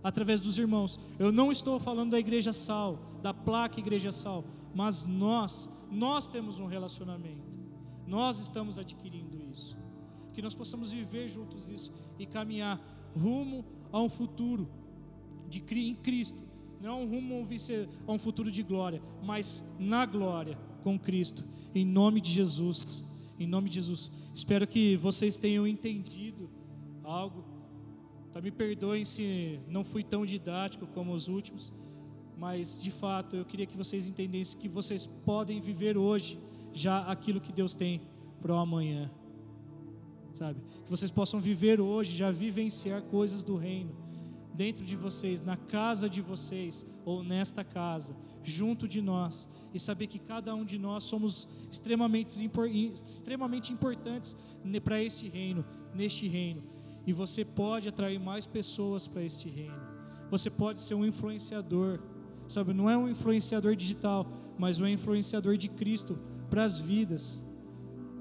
através 0.06 0.40
dos 0.40 0.60
irmãos. 0.60 1.00
Eu 1.18 1.32
não 1.32 1.52
estou 1.52 1.80
falando 1.80 2.12
da 2.12 2.20
igreja 2.20 2.54
sal, 2.54 3.00
da 3.24 3.34
placa 3.34 3.80
igreja 3.80 4.12
sal, 4.12 4.46
mas 4.72 5.04
nós, 5.04 5.68
nós 5.92 6.30
temos 6.30 6.60
um 6.60 6.68
relacionamento. 6.68 7.60
Nós 8.06 8.40
estamos 8.40 8.78
adquirindo 8.78 9.42
isso. 9.52 9.76
Que 10.32 10.44
nós 10.44 10.54
possamos 10.54 10.92
viver 10.92 11.28
juntos 11.28 11.70
isso 11.70 11.92
e 12.20 12.26
caminhar 12.28 12.80
rumo 13.20 13.66
a 13.92 14.00
um 14.00 14.08
futuro 14.08 14.70
de, 15.50 15.66
em 15.72 15.96
Cristo. 15.96 16.44
Não 16.80 17.08
rumo 17.08 17.48
a 18.06 18.12
um 18.12 18.20
futuro 18.20 18.52
de 18.52 18.62
glória, 18.62 19.02
mas 19.24 19.68
na 19.80 20.06
glória 20.06 20.56
com 20.84 21.00
Cristo. 21.00 21.44
Em 21.74 21.84
nome 21.84 22.22
de 22.22 22.32
Jesus. 22.32 23.04
Em 23.40 23.48
nome 23.48 23.70
de 23.70 23.76
Jesus. 23.76 24.12
Espero 24.36 24.68
que 24.68 24.98
vocês 24.98 25.40
tenham 25.40 25.66
entendido 25.66 26.48
algo. 27.04 27.55
Tá, 28.36 28.42
me 28.42 28.52
perdoem 28.52 29.06
se 29.06 29.58
não 29.66 29.82
fui 29.82 30.04
tão 30.04 30.26
didático 30.26 30.86
como 30.88 31.14
os 31.14 31.30
últimos, 31.30 31.72
mas 32.38 32.78
de 32.78 32.92
fato 32.92 33.38
eu 33.38 33.46
queria 33.46 33.66
que 33.66 33.78
vocês 33.78 34.10
entendessem 34.10 34.60
que 34.60 34.68
vocês 34.68 35.06
podem 35.06 35.62
viver 35.62 35.98
hoje 35.98 36.38
já 36.74 37.00
aquilo 37.04 37.40
que 37.40 37.54
Deus 37.54 37.78
tem 37.78 38.02
para 38.42 38.54
o 38.54 38.58
amanhã 38.58 39.10
sabe? 40.34 40.60
Que 40.84 40.92
vocês 40.92 41.10
possam 41.10 41.40
viver 41.40 41.80
hoje, 41.80 42.14
já 42.14 42.30
vivenciar 42.30 43.02
coisas 43.04 43.42
do 43.42 43.56
reino 43.56 43.96
dentro 44.54 44.84
de 44.84 44.98
vocês, 44.98 45.42
na 45.42 45.56
casa 45.56 46.10
de 46.10 46.22
vocês 46.22 46.86
ou 47.06 47.24
nesta 47.24 47.64
casa, 47.64 48.16
junto 48.44 48.86
de 48.86 49.02
nós, 49.02 49.48
e 49.74 49.80
saber 49.80 50.08
que 50.08 50.20
cada 50.20 50.54
um 50.54 50.66
de 50.66 50.78
nós 50.78 51.06
somos 51.06 51.48
extremamente, 51.72 52.36
extremamente 53.04 53.72
importantes 53.72 54.36
para 54.84 55.02
este 55.02 55.30
reino, 55.30 55.66
neste 55.94 56.28
reino. 56.28 56.75
E 57.06 57.14
você 57.14 57.46
pode 57.46 57.88
atrair 57.88 58.20
mais 58.20 58.46
pessoas 58.46 59.08
para 59.08 59.24
este 59.24 59.48
reino. 59.50 59.80
Você 60.32 60.50
pode 60.50 60.80
ser 60.80 60.96
um 60.96 61.06
influenciador, 61.06 62.00
sabe? 62.48 62.74
Não 62.74 62.90
é 62.90 62.98
um 62.98 63.08
influenciador 63.08 63.76
digital, 63.76 64.26
mas 64.58 64.80
um 64.80 64.88
influenciador 64.88 65.56
de 65.58 65.68
Cristo 65.68 66.18
para 66.50 66.64
as 66.64 66.80
vidas. 66.80 67.44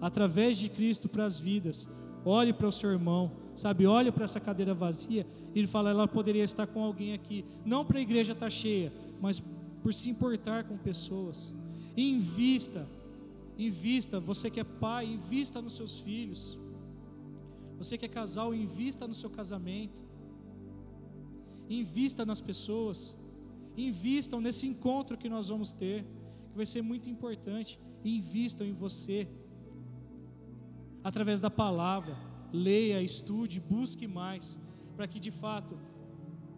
Através 0.00 0.58
de 0.58 0.68
Cristo 0.68 1.08
para 1.08 1.24
as 1.24 1.38
vidas 1.38 1.88
olhe 2.24 2.52
para 2.52 2.68
o 2.68 2.72
seu 2.72 2.90
irmão, 2.90 3.32
sabe? 3.54 3.86
Olhe 3.86 4.10
para 4.10 4.24
essa 4.24 4.40
cadeira 4.40 4.74
vazia 4.74 5.26
e 5.54 5.58
ele 5.58 5.68
fala: 5.68 5.90
ela 5.90 6.08
poderia 6.08 6.44
estar 6.44 6.66
com 6.66 6.82
alguém 6.82 7.12
aqui, 7.12 7.44
não 7.64 7.84
para 7.84 7.98
a 7.98 8.02
igreja 8.02 8.32
estar 8.32 8.50
cheia, 8.50 8.92
mas 9.20 9.42
por 9.82 9.92
se 9.92 10.08
importar 10.08 10.64
com 10.64 10.76
pessoas. 10.76 11.54
Invista, 11.96 12.86
invista. 13.58 14.18
Você 14.18 14.50
que 14.50 14.60
é 14.60 14.64
pai, 14.64 15.06
invista 15.06 15.60
nos 15.60 15.76
seus 15.76 15.98
filhos. 15.98 16.58
Você 17.78 17.98
que 17.98 18.06
é 18.06 18.08
casal, 18.08 18.54
invista 18.54 19.06
no 19.06 19.14
seu 19.14 19.30
casamento. 19.30 20.02
Invista 21.68 22.24
nas 22.24 22.40
pessoas. 22.40 23.16
Invistam 23.76 24.40
nesse 24.40 24.66
encontro 24.66 25.16
que 25.16 25.28
nós 25.28 25.48
vamos 25.48 25.72
ter, 25.72 26.04
que 26.50 26.56
vai 26.56 26.66
ser 26.66 26.82
muito 26.82 27.10
importante. 27.10 27.78
Invistam 28.04 28.66
em 28.66 28.72
você 28.72 29.26
através 31.02 31.40
da 31.40 31.50
palavra. 31.50 32.16
Leia, 32.52 33.02
estude, 33.02 33.60
busque 33.60 34.06
mais, 34.06 34.58
para 34.96 35.06
que 35.06 35.18
de 35.18 35.30
fato 35.30 35.76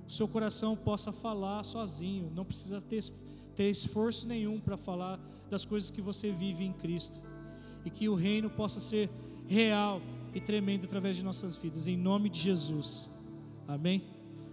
o 0.07 0.11
seu 0.11 0.29
coração 0.29 0.77
possa 0.77 1.11
falar 1.11 1.65
sozinho, 1.65 2.31
não 2.35 2.45
precisa 2.45 2.81
ter, 2.81 3.03
ter 3.57 3.71
esforço 3.71 4.29
nenhum 4.29 4.61
para 4.61 4.77
falar 4.77 5.19
das 5.51 5.65
coisas 5.65 5.91
que 5.91 6.01
você 6.01 6.31
vive 6.31 6.65
em 6.65 6.73
Cristo, 6.73 7.19
e 7.85 7.91
que 7.91 8.09
o 8.09 8.15
reino 8.15 8.49
possa 8.51 8.79
ser 8.79 9.11
real 9.49 10.01
e 10.35 10.41
tremendo 10.41 10.85
através 10.85 11.17
de 11.17 11.25
nossas 11.25 11.57
vidas, 11.57 11.87
em 11.87 11.97
nome 11.97 12.29
de 12.29 12.41
Jesus. 12.41 13.09
Amém? 13.67 14.16